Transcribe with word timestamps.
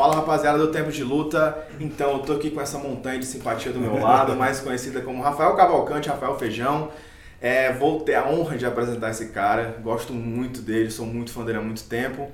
Fala 0.00 0.14
rapaziada 0.14 0.56
do 0.56 0.68
Tempo 0.68 0.90
de 0.90 1.04
Luta. 1.04 1.58
Então, 1.78 2.12
eu 2.12 2.18
tô 2.20 2.32
aqui 2.32 2.50
com 2.50 2.58
essa 2.58 2.78
montanha 2.78 3.18
de 3.18 3.26
simpatia 3.26 3.70
do 3.70 3.78
meu 3.78 4.00
lado, 4.00 4.34
mais 4.34 4.58
conhecida 4.58 5.02
como 5.02 5.22
Rafael 5.22 5.54
Cavalcante, 5.54 6.08
Rafael 6.08 6.38
Feijão. 6.38 6.90
É, 7.38 7.70
vou 7.70 8.00
ter 8.00 8.14
a 8.14 8.26
honra 8.26 8.56
de 8.56 8.64
apresentar 8.64 9.10
esse 9.10 9.26
cara. 9.26 9.76
Gosto 9.82 10.14
muito 10.14 10.62
dele, 10.62 10.90
sou 10.90 11.04
muito 11.04 11.30
fã 11.30 11.44
dele 11.44 11.58
há 11.58 11.60
muito 11.60 11.84
tempo. 11.84 12.30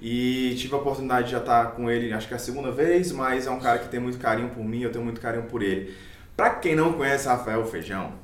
E 0.00 0.54
tive 0.56 0.74
a 0.74 0.78
oportunidade 0.78 1.26
de 1.26 1.32
já 1.32 1.40
estar 1.40 1.72
com 1.72 1.90
ele, 1.90 2.10
acho 2.10 2.26
que 2.26 2.32
é 2.32 2.38
a 2.38 2.40
segunda 2.40 2.70
vez, 2.70 3.12
mas 3.12 3.46
é 3.46 3.50
um 3.50 3.60
cara 3.60 3.80
que 3.80 3.90
tem 3.90 4.00
muito 4.00 4.16
carinho 4.16 4.48
por 4.48 4.64
mim, 4.64 4.80
eu 4.80 4.90
tenho 4.90 5.04
muito 5.04 5.20
carinho 5.20 5.44
por 5.44 5.62
ele. 5.62 5.94
Pra 6.34 6.48
quem 6.48 6.74
não 6.74 6.94
conhece 6.94 7.28
Rafael 7.28 7.66
Feijão, 7.66 8.14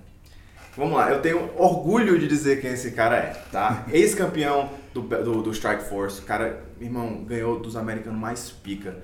vamos 0.74 0.96
lá, 0.96 1.10
eu 1.10 1.20
tenho 1.20 1.50
orgulho 1.58 2.18
de 2.18 2.26
dizer 2.26 2.62
quem 2.62 2.70
esse 2.70 2.92
cara 2.92 3.16
é, 3.16 3.42
tá? 3.52 3.84
Ex-campeão 3.92 4.70
do, 5.00 5.22
do, 5.22 5.42
do 5.42 5.50
Strike 5.52 5.84
Force, 5.84 6.20
o 6.20 6.24
cara, 6.24 6.64
irmão, 6.80 7.24
ganhou 7.24 7.60
dos 7.60 7.76
americanos 7.76 8.18
mais 8.18 8.50
pica. 8.50 8.96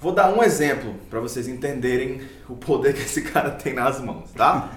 Vou 0.00 0.12
dar 0.12 0.32
um 0.32 0.42
exemplo 0.42 0.94
para 1.10 1.20
vocês 1.20 1.48
entenderem 1.48 2.22
o 2.48 2.56
poder 2.56 2.94
que 2.94 3.00
esse 3.00 3.22
cara 3.22 3.50
tem 3.50 3.72
nas 3.74 4.00
mãos, 4.00 4.30
tá? 4.32 4.70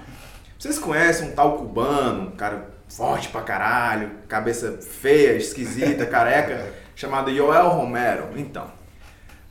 Vocês 0.58 0.78
conhecem 0.78 1.30
um 1.30 1.32
tal 1.32 1.58
cubano, 1.58 2.30
um 2.30 2.32
cara 2.32 2.70
forte 2.88 3.30
pra 3.30 3.42
caralho, 3.42 4.12
cabeça 4.28 4.80
feia, 4.82 5.36
esquisita, 5.36 6.06
careca, 6.08 6.74
chamado 6.96 7.34
Joel 7.34 7.70
Romero? 7.70 8.30
Então, 8.36 8.70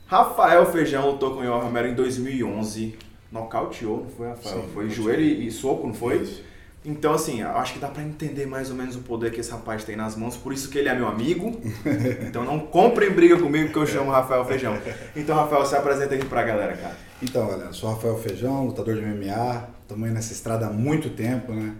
Rafael 0.06 0.66
Feijão 0.66 1.10
lutou 1.10 1.34
com 1.34 1.40
o 1.40 1.44
Joel 1.44 1.60
Romero 1.60 1.88
em 1.88 1.94
2011, 1.94 2.98
nocauteou, 3.30 4.04
não 4.04 4.10
foi, 4.10 4.28
Rafael? 4.28 4.54
Sim, 4.54 4.68
foi 4.72 4.84
nocauteou. 4.84 4.90
joelho 4.90 5.22
e 5.22 5.50
soco, 5.50 5.86
não 5.86 5.94
foi? 5.94 6.22
Isso. 6.22 6.42
Então, 6.84 7.12
assim, 7.12 7.40
eu 7.40 7.50
acho 7.50 7.74
que 7.74 7.78
dá 7.78 7.88
pra 7.88 8.02
entender 8.02 8.46
mais 8.46 8.70
ou 8.70 8.76
menos 8.76 8.94
o 8.96 9.00
poder 9.00 9.32
que 9.32 9.40
esse 9.40 9.50
rapaz 9.50 9.84
tem 9.84 9.96
nas 9.96 10.16
mãos, 10.16 10.36
por 10.36 10.52
isso 10.52 10.70
que 10.70 10.78
ele 10.78 10.88
é 10.88 10.94
meu 10.94 11.08
amigo. 11.08 11.60
Então 12.28 12.44
não 12.44 12.60
comprem 12.60 13.10
briga 13.10 13.38
comigo 13.38 13.72
que 13.72 13.78
eu 13.78 13.86
chamo 13.86 14.10
Rafael 14.10 14.44
Feijão. 14.44 14.78
Então, 15.16 15.36
Rafael, 15.36 15.64
se 15.66 15.74
apresenta 15.74 16.14
aqui 16.14 16.24
pra 16.26 16.42
galera, 16.42 16.76
cara. 16.76 16.96
Então, 17.22 17.46
galera, 17.46 17.72
sou 17.72 17.90
Rafael 17.90 18.16
Feijão, 18.18 18.66
lutador 18.66 18.94
de 18.94 19.00
MMA, 19.00 19.68
estamos 19.82 20.12
nessa 20.12 20.32
estrada 20.32 20.66
há 20.66 20.70
muito 20.70 21.10
tempo, 21.10 21.52
né? 21.52 21.74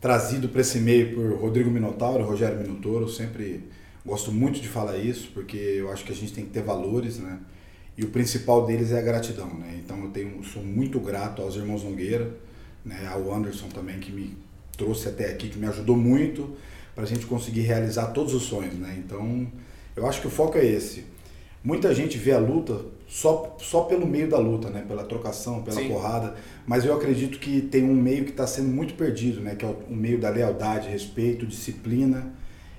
Trazido 0.00 0.48
para 0.48 0.60
esse 0.60 0.78
meio 0.80 1.14
por 1.14 1.40
Rodrigo 1.40 1.70
Minotauro, 1.70 2.24
Rogério 2.24 2.58
Minotouro, 2.58 3.08
sempre 3.08 3.68
gosto 4.04 4.32
muito 4.32 4.60
de 4.60 4.68
falar 4.68 4.96
isso, 4.96 5.30
porque 5.32 5.56
eu 5.56 5.90
acho 5.90 6.04
que 6.04 6.12
a 6.12 6.14
gente 6.14 6.32
tem 6.32 6.44
que 6.44 6.50
ter 6.50 6.62
valores, 6.62 7.18
né? 7.18 7.38
E 7.96 8.04
o 8.04 8.08
principal 8.08 8.66
deles 8.66 8.92
é 8.92 8.98
a 8.98 9.02
gratidão, 9.02 9.52
né? 9.54 9.78
Então 9.84 10.02
eu 10.04 10.10
tenho, 10.10 10.42
sou 10.42 10.62
muito 10.62 10.98
grato 11.00 11.42
aos 11.42 11.54
irmãos 11.56 11.84
Nogueira, 11.84 12.30
né? 12.84 13.08
ao 13.12 13.32
Anderson 13.32 13.68
também, 13.68 13.98
que 13.98 14.10
me 14.12 14.36
trouxe 14.76 15.08
até 15.08 15.30
aqui, 15.30 15.48
que 15.48 15.58
me 15.58 15.66
ajudou 15.66 15.96
muito 15.96 16.56
para 16.94 17.04
a 17.04 17.06
gente 17.06 17.26
conseguir 17.26 17.62
realizar 17.62 18.08
todos 18.08 18.34
os 18.34 18.44
sonhos, 18.44 18.74
né? 18.74 19.02
Então 19.04 19.46
eu 19.94 20.06
acho 20.06 20.20
que 20.20 20.26
o 20.26 20.30
foco 20.30 20.58
é 20.58 20.64
esse. 20.64 21.04
Muita 21.62 21.94
gente 21.94 22.16
vê 22.16 22.32
a 22.32 22.38
luta 22.38 22.80
só, 23.06 23.56
só 23.58 23.82
pelo 23.82 24.06
meio 24.06 24.28
da 24.28 24.38
luta, 24.38 24.70
né? 24.70 24.84
Pela 24.86 25.04
trocação, 25.04 25.62
pela 25.62 25.80
Sim. 25.80 25.88
porrada. 25.88 26.36
Mas 26.66 26.84
eu 26.84 26.94
acredito 26.94 27.38
que 27.38 27.60
tem 27.60 27.84
um 27.84 27.94
meio 27.94 28.24
que 28.24 28.30
está 28.30 28.46
sendo 28.46 28.68
muito 28.68 28.94
perdido, 28.94 29.40
né? 29.40 29.54
Que 29.54 29.64
é 29.64 29.68
o, 29.68 29.76
o 29.90 29.94
meio 29.94 30.18
da 30.18 30.30
lealdade, 30.30 30.88
respeito, 30.88 31.44
disciplina. 31.44 32.32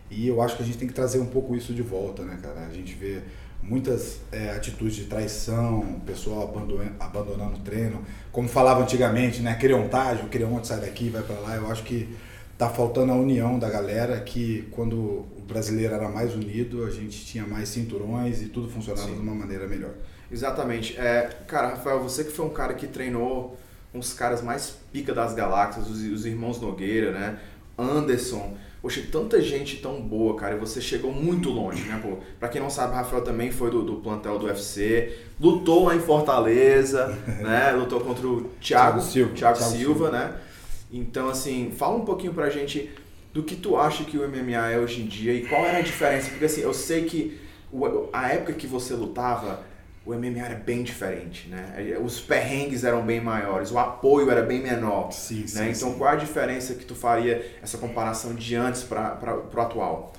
E 0.09 0.27
eu 0.27 0.41
acho 0.41 0.57
que 0.57 0.63
a 0.63 0.65
gente 0.65 0.77
tem 0.77 0.87
que 0.87 0.93
trazer 0.93 1.19
um 1.19 1.27
pouco 1.27 1.55
isso 1.55 1.73
de 1.73 1.81
volta, 1.81 2.23
né, 2.23 2.39
cara? 2.41 2.65
A 2.65 2.73
gente 2.73 2.93
vê 2.93 3.21
muitas 3.61 4.19
é, 4.31 4.51
atitudes 4.51 4.95
de 4.95 5.05
traição, 5.05 5.79
o 5.79 5.99
pessoal 6.01 6.43
abandonando, 6.43 6.91
abandonando 6.99 7.55
o 7.57 7.59
treino. 7.59 8.03
Como 8.31 8.47
falava 8.47 8.81
antigamente, 8.81 9.41
né? 9.41 9.55
Creontagem, 9.55 10.25
o 10.25 10.29
creonte 10.29 10.67
sai 10.67 10.79
daqui, 10.79 11.09
vai 11.09 11.21
para 11.21 11.39
lá. 11.39 11.55
Eu 11.55 11.69
acho 11.71 11.83
que 11.83 12.09
tá 12.57 12.69
faltando 12.69 13.11
a 13.11 13.15
união 13.15 13.57
da 13.57 13.69
galera, 13.69 14.19
que 14.19 14.67
quando 14.71 14.95
o 14.95 15.43
brasileiro 15.47 15.93
era 15.93 16.07
mais 16.09 16.35
unido, 16.35 16.85
a 16.85 16.89
gente 16.89 17.25
tinha 17.25 17.45
mais 17.45 17.69
cinturões 17.69 18.41
e 18.41 18.45
tudo 18.45 18.69
funcionava 18.69 19.07
Sim. 19.07 19.15
de 19.15 19.19
uma 19.19 19.33
maneira 19.33 19.67
melhor. 19.67 19.93
Exatamente. 20.31 20.97
É, 20.97 21.29
cara, 21.47 21.69
Rafael, 21.69 22.01
você 22.01 22.23
que 22.23 22.31
foi 22.31 22.45
um 22.45 22.53
cara 22.53 22.73
que 22.73 22.87
treinou 22.87 23.57
uns 23.93 24.13
caras 24.13 24.41
mais 24.41 24.75
pica 24.91 25.13
das 25.13 25.33
galáxias, 25.33 25.89
os, 25.89 26.01
os 26.01 26.25
irmãos 26.25 26.61
Nogueira, 26.61 27.11
né? 27.11 27.39
Anderson. 27.77 28.55
Poxa, 28.81 29.03
tanta 29.11 29.39
gente 29.39 29.77
tão 29.77 30.01
boa, 30.01 30.35
cara, 30.35 30.55
e 30.55 30.59
você 30.59 30.81
chegou 30.81 31.11
muito 31.11 31.49
longe, 31.51 31.83
né, 31.83 31.99
pô? 32.01 32.17
Pra 32.39 32.49
quem 32.49 32.59
não 32.59 32.69
sabe, 32.69 32.95
Rafael 32.95 33.23
também 33.23 33.51
foi 33.51 33.69
do, 33.69 33.83
do 33.83 33.95
plantel 33.97 34.39
do 34.39 34.47
UFC, 34.47 35.15
lutou 35.39 35.85
lá 35.85 35.95
em 35.95 35.99
Fortaleza, 35.99 37.07
né? 37.41 37.71
Lutou 37.73 37.99
contra 38.01 38.25
o 38.27 38.41
Thiago, 38.59 38.99
Thiago 38.99 39.01
Silva. 39.01 39.33
Thiago 39.35 39.57
Thiago 39.59 39.71
Silva, 39.75 40.05
Silva. 40.05 40.11
né? 40.11 40.35
Então, 40.91 41.29
assim, 41.29 41.71
fala 41.77 41.95
um 41.95 42.05
pouquinho 42.05 42.33
pra 42.33 42.49
gente 42.49 42.89
do 43.31 43.43
que 43.43 43.55
tu 43.55 43.77
acha 43.77 44.03
que 44.03 44.17
o 44.17 44.27
MMA 44.27 44.71
é 44.71 44.79
hoje 44.79 45.01
em 45.01 45.05
dia 45.05 45.33
e 45.33 45.45
qual 45.45 45.63
era 45.63 45.77
a 45.77 45.81
diferença, 45.81 46.29
porque 46.31 46.45
assim, 46.45 46.61
eu 46.61 46.73
sei 46.73 47.05
que 47.05 47.39
a 48.11 48.29
época 48.29 48.53
que 48.53 48.67
você 48.67 48.93
lutava, 48.93 49.61
o 50.05 50.13
MMA 50.15 50.39
era 50.39 50.55
bem 50.55 50.81
diferente, 50.81 51.47
né? 51.47 51.97
Os 52.03 52.19
perrengues 52.19 52.83
eram 52.83 53.05
bem 53.05 53.21
maiores, 53.21 53.71
o 53.71 53.77
apoio 53.77 54.31
era 54.31 54.41
bem 54.41 54.61
menor. 54.61 55.11
Sim, 55.11 55.45
sim, 55.45 55.59
né? 55.59 55.71
Então, 55.75 55.91
sim. 55.91 55.97
qual 55.97 56.11
a 56.11 56.15
diferença 56.15 56.73
que 56.73 56.85
tu 56.85 56.95
faria 56.95 57.45
essa 57.61 57.77
comparação 57.77 58.33
de 58.33 58.55
antes 58.55 58.83
para 58.83 59.37
o 59.53 59.61
atual? 59.61 60.11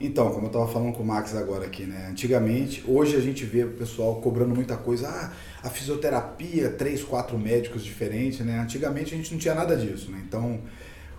Então, 0.00 0.30
como 0.30 0.42
eu 0.42 0.46
estava 0.48 0.68
falando 0.68 0.92
com 0.92 1.02
o 1.02 1.06
Max 1.06 1.34
agora 1.34 1.66
aqui, 1.66 1.84
né? 1.84 2.08
Antigamente, 2.10 2.84
hoje 2.86 3.16
a 3.16 3.20
gente 3.20 3.44
vê 3.44 3.64
o 3.64 3.70
pessoal 3.70 4.16
cobrando 4.16 4.54
muita 4.54 4.76
coisa. 4.76 5.08
Ah, 5.08 5.32
a 5.62 5.70
fisioterapia, 5.70 6.70
três, 6.70 7.02
quatro 7.02 7.38
médicos 7.38 7.84
diferentes, 7.84 8.40
né? 8.40 8.58
Antigamente 8.58 9.14
a 9.14 9.16
gente 9.16 9.32
não 9.32 9.38
tinha 9.38 9.54
nada 9.54 9.76
disso, 9.76 10.10
né? 10.10 10.22
Então, 10.26 10.60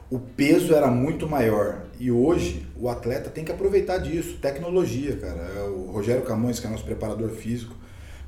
o 0.09 0.19
peso 0.19 0.73
era 0.73 0.87
muito 0.87 1.27
maior. 1.27 1.83
E 1.99 2.11
hoje, 2.11 2.65
o 2.77 2.87
atleta 2.89 3.29
tem 3.29 3.43
que 3.43 3.51
aproveitar 3.51 3.97
disso. 3.97 4.37
Tecnologia, 4.41 5.17
cara. 5.17 5.41
É 5.57 5.61
O 5.63 5.91
Rogério 5.91 6.23
Camões, 6.23 6.59
que 6.59 6.67
é 6.67 6.69
nosso 6.69 6.85
preparador 6.85 7.29
físico, 7.29 7.75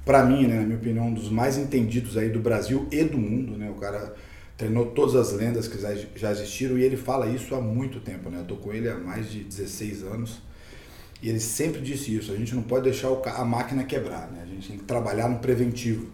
para 0.08 0.26
mim, 0.26 0.48
né, 0.48 0.58
na 0.62 0.64
minha 0.66 0.78
opinião, 0.78 1.08
um 1.08 1.14
dos 1.14 1.30
mais 1.30 1.58
entendidos 1.60 2.18
aí 2.18 2.30
do 2.30 2.40
Brasil 2.40 2.88
e 2.92 3.04
do 3.04 3.20
mundo, 3.20 3.58
né? 3.58 3.70
O 3.70 3.76
cara 3.76 4.16
treinou 4.58 4.88
todas 4.88 5.16
as 5.16 5.34
lendas 5.34 5.68
que 5.68 5.80
já- 5.80 6.32
existiram 6.32 6.80
e 6.80 6.84
ele 6.84 6.98
fala 6.98 7.28
isso 7.28 7.54
há 7.56 7.62
muito 7.62 8.00
tempo, 8.00 8.30
né? 8.32 8.40
Eu 8.40 8.46
tô 8.46 8.56
com 8.58 8.74
ele 8.74 8.90
há 8.90 8.98
mais 8.98 9.32
de 9.32 9.44
16 9.44 10.04
anos 10.04 10.40
e 11.22 11.30
ele 11.30 11.40
sempre 11.40 11.82
disse 11.82 12.16
isso. 12.16 12.32
A 12.32 12.36
gente 12.36 12.54
não 12.56 12.64
pode 12.64 12.84
deixar 12.86 13.10
a 13.36 13.46
máquina 13.46 13.84
quebrar, 13.84 14.30
né? 14.32 14.42
A 14.44 14.46
gente 14.48 14.68
tem 14.70 14.78
que 14.78 14.84
trabalhar 14.86 15.30
no 15.30 15.40
preventivo, 15.40 16.08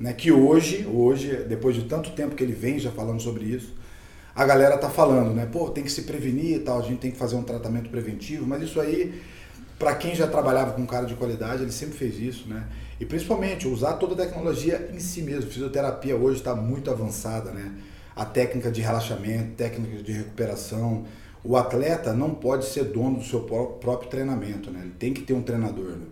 né? 0.00 0.12
Que 0.12 0.32
hoje, 0.32 0.86
hoje, 0.86 1.34
depois 1.48 1.76
de 1.76 1.84
tanto 1.84 2.10
tempo 2.12 2.34
que 2.36 2.44
ele 2.44 2.52
vem 2.54 2.78
já 2.78 2.90
falando 2.92 3.20
sobre 3.20 3.44
isso, 3.46 3.74
a 4.34 4.44
galera 4.44 4.78
tá 4.78 4.90
falando, 4.90 5.34
né? 5.34 5.46
Pô, 5.50 5.70
tem 5.70 5.84
que 5.84 5.92
se 5.92 6.02
prevenir 6.02 6.56
e 6.56 6.60
tal, 6.60 6.80
a 6.80 6.82
gente 6.82 6.98
tem 6.98 7.10
que 7.12 7.18
fazer 7.18 7.36
um 7.36 7.42
tratamento 7.44 7.90
preventivo, 7.90 8.46
mas 8.46 8.62
isso 8.62 8.80
aí, 8.80 9.20
para 9.78 9.94
quem 9.94 10.14
já 10.14 10.26
trabalhava 10.26 10.72
com 10.72 10.86
cara 10.86 11.06
de 11.06 11.14
qualidade, 11.14 11.62
ele 11.62 11.72
sempre 11.72 11.96
fez 11.96 12.18
isso, 12.18 12.48
né? 12.48 12.64
E 13.00 13.04
principalmente 13.04 13.66
usar 13.66 13.94
toda 13.94 14.14
a 14.14 14.26
tecnologia 14.26 14.90
em 14.92 15.00
si 15.00 15.22
mesmo. 15.22 15.50
Fisioterapia 15.50 16.16
hoje 16.16 16.38
está 16.38 16.54
muito 16.54 16.90
avançada, 16.90 17.50
né? 17.50 17.72
A 18.14 18.24
técnica 18.24 18.70
de 18.70 18.80
relaxamento, 18.80 19.52
técnica 19.56 20.02
de 20.02 20.12
recuperação. 20.12 21.04
O 21.42 21.56
atleta 21.56 22.12
não 22.12 22.30
pode 22.30 22.64
ser 22.66 22.84
dono 22.84 23.18
do 23.18 23.24
seu 23.24 23.40
pró- 23.40 23.66
próprio 23.80 24.08
treinamento, 24.08 24.70
né? 24.70 24.80
Ele 24.82 24.94
tem 24.98 25.12
que 25.12 25.22
ter 25.22 25.34
um 25.34 25.42
treinador, 25.42 25.90
né? 25.90 26.06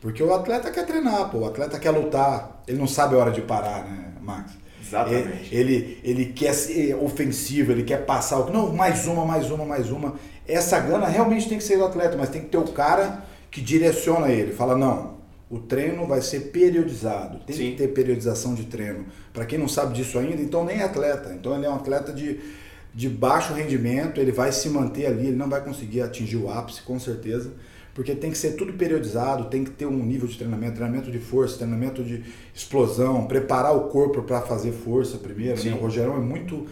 Porque 0.00 0.22
o 0.22 0.34
atleta 0.34 0.70
quer 0.70 0.84
treinar, 0.84 1.30
pô. 1.30 1.38
O 1.38 1.46
atleta 1.46 1.78
quer 1.78 1.90
lutar. 1.90 2.62
Ele 2.66 2.78
não 2.78 2.86
sabe 2.86 3.14
a 3.14 3.18
hora 3.18 3.30
de 3.30 3.40
parar, 3.40 3.84
né, 3.84 4.12
Max? 4.20 4.52
Exatamente. 4.82 5.54
Ele, 5.54 5.98
ele 6.04 6.26
quer 6.26 6.52
ser 6.52 6.94
ofensivo, 6.96 7.72
ele 7.72 7.84
quer 7.84 8.04
passar. 8.04 8.44
Não, 8.50 8.74
mais 8.74 9.06
uma, 9.06 9.24
mais 9.24 9.50
uma, 9.50 9.64
mais 9.64 9.90
uma. 9.90 10.14
Essa 10.46 10.78
gana 10.80 11.06
realmente 11.06 11.48
tem 11.48 11.56
que 11.56 11.64
ser 11.64 11.78
do 11.78 11.86
atleta, 11.86 12.16
mas 12.18 12.28
tem 12.28 12.42
que 12.42 12.48
ter 12.48 12.58
o 12.58 12.64
cara 12.68 13.24
que 13.50 13.62
direciona 13.62 14.28
ele. 14.28 14.52
Fala, 14.52 14.76
não, 14.76 15.13
o 15.50 15.58
treino 15.58 16.06
vai 16.06 16.22
ser 16.22 16.50
periodizado. 16.50 17.38
Tem 17.46 17.54
Sim. 17.56 17.70
que 17.70 17.76
ter 17.76 17.88
periodização 17.88 18.54
de 18.54 18.64
treino. 18.64 19.06
Para 19.32 19.44
quem 19.44 19.58
não 19.58 19.68
sabe 19.68 19.94
disso 19.94 20.18
ainda, 20.18 20.40
então 20.40 20.64
nem 20.64 20.78
é 20.78 20.84
atleta. 20.84 21.34
Então 21.34 21.54
ele 21.54 21.66
é 21.66 21.70
um 21.70 21.74
atleta 21.74 22.12
de, 22.12 22.40
de 22.94 23.08
baixo 23.08 23.52
rendimento, 23.52 24.20
ele 24.20 24.32
vai 24.32 24.52
se 24.52 24.68
manter 24.68 25.06
ali, 25.06 25.28
ele 25.28 25.36
não 25.36 25.48
vai 25.48 25.62
conseguir 25.62 26.00
atingir 26.00 26.36
o 26.36 26.50
ápice, 26.50 26.82
com 26.82 26.98
certeza. 26.98 27.52
Porque 27.94 28.12
tem 28.14 28.30
que 28.30 28.38
ser 28.38 28.52
tudo 28.52 28.72
periodizado, 28.72 29.44
tem 29.44 29.62
que 29.62 29.70
ter 29.70 29.86
um 29.86 30.04
nível 30.04 30.26
de 30.26 30.36
treinamento, 30.36 30.74
treinamento 30.74 31.12
de 31.12 31.18
força, 31.20 31.58
treinamento 31.58 32.02
de 32.02 32.24
explosão, 32.52 33.26
preparar 33.26 33.76
o 33.76 33.88
corpo 33.88 34.22
para 34.22 34.40
fazer 34.40 34.72
força 34.72 35.16
primeiro. 35.18 35.62
Né? 35.62 35.72
O 35.72 35.76
Rogerão 35.76 36.16
é 36.16 36.20
muito 36.20 36.66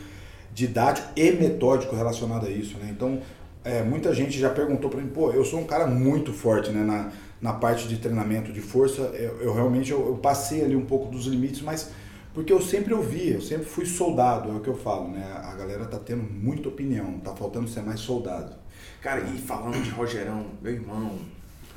didático 0.52 1.08
e 1.14 1.30
metódico 1.30 1.94
relacionado 1.94 2.46
a 2.46 2.50
isso. 2.50 2.76
Né? 2.78 2.88
Então, 2.90 3.20
é, 3.64 3.84
muita 3.84 4.12
gente 4.12 4.36
já 4.36 4.50
perguntou 4.50 4.90
para 4.90 5.00
mim, 5.00 5.08
pô, 5.08 5.30
eu 5.30 5.44
sou 5.44 5.60
um 5.60 5.64
cara 5.64 5.86
muito 5.86 6.32
forte 6.32 6.72
né? 6.72 6.82
na, 6.82 7.12
na 7.42 7.52
parte 7.52 7.88
de 7.88 7.96
treinamento 7.98 8.52
de 8.52 8.60
força. 8.60 9.02
Eu, 9.02 9.42
eu 9.42 9.52
realmente 9.52 9.90
eu, 9.90 10.06
eu 10.06 10.16
passei 10.16 10.64
ali 10.64 10.76
um 10.76 10.86
pouco 10.86 11.10
dos 11.10 11.26
limites, 11.26 11.60
mas 11.60 11.90
porque 12.32 12.52
eu 12.52 12.62
sempre 12.62 12.94
ouvi, 12.94 13.32
eu 13.32 13.42
sempre 13.42 13.66
fui 13.66 13.84
soldado, 13.84 14.50
é 14.50 14.54
o 14.54 14.60
que 14.60 14.68
eu 14.68 14.76
falo, 14.76 15.08
né? 15.08 15.22
A 15.44 15.54
galera 15.54 15.84
tá 15.84 15.98
tendo 15.98 16.22
muita 16.22 16.68
opinião, 16.68 17.18
tá 17.18 17.34
faltando 17.34 17.68
ser 17.68 17.82
mais 17.82 18.00
soldado. 18.00 18.54
Cara, 19.02 19.20
e 19.20 19.38
falando 19.38 19.82
de 19.82 19.90
Rogerão, 19.90 20.46
meu 20.62 20.72
irmão, 20.72 21.18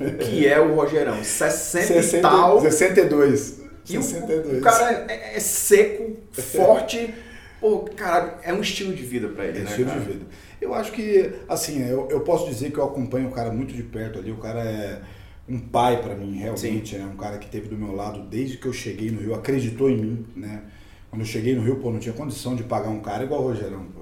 o 0.00 0.12
que 0.16 0.46
é 0.46 0.58
o 0.58 0.74
Rogerão? 0.74 1.22
60 1.22 1.84
e 1.84 2.02
60, 2.02 2.22
tal. 2.28 2.60
62. 2.60 3.60
E 3.88 3.98
o, 3.98 4.02
62. 4.02 4.58
o 4.58 4.60
cara 4.62 5.06
é, 5.08 5.36
é 5.36 5.40
seco, 5.40 6.16
forte. 6.32 7.12
Pô, 7.60 7.80
cara, 7.96 8.38
é 8.42 8.52
um 8.52 8.60
estilo 8.60 8.94
de 8.94 9.02
vida 9.02 9.28
pra 9.28 9.44
ele, 9.44 9.58
É 9.58 9.62
né? 9.62 9.70
estilo 9.70 9.88
cara? 9.88 10.00
de 10.00 10.06
vida. 10.06 10.26
Eu 10.60 10.74
acho 10.74 10.92
que, 10.92 11.32
assim, 11.48 11.86
eu, 11.86 12.08
eu 12.10 12.20
posso 12.20 12.48
dizer 12.48 12.70
que 12.70 12.78
eu 12.78 12.84
acompanho 12.84 13.28
o 13.28 13.32
cara 13.32 13.50
muito 13.52 13.74
de 13.74 13.82
perto 13.82 14.18
ali. 14.18 14.30
O 14.32 14.38
cara 14.38 14.60
é. 14.64 15.00
Um 15.48 15.58
pai 15.58 16.02
para 16.02 16.14
mim, 16.14 16.36
realmente, 16.36 16.96
né? 16.96 17.04
Um 17.04 17.16
cara 17.16 17.38
que 17.38 17.48
teve 17.48 17.68
do 17.68 17.76
meu 17.76 17.94
lado 17.94 18.22
desde 18.28 18.56
que 18.56 18.66
eu 18.66 18.72
cheguei 18.72 19.10
no 19.10 19.20
Rio, 19.20 19.34
acreditou 19.34 19.88
em 19.88 19.96
mim, 19.96 20.26
né? 20.34 20.62
Quando 21.08 21.22
eu 21.22 21.26
cheguei 21.26 21.54
no 21.54 21.62
Rio, 21.62 21.76
pô, 21.76 21.90
não 21.90 22.00
tinha 22.00 22.14
condição 22.14 22.56
de 22.56 22.64
pagar 22.64 22.88
um 22.88 23.00
cara 23.00 23.24
igual 23.24 23.42
o 23.42 23.48
Rogerão, 23.48 23.84
pô. 23.94 24.00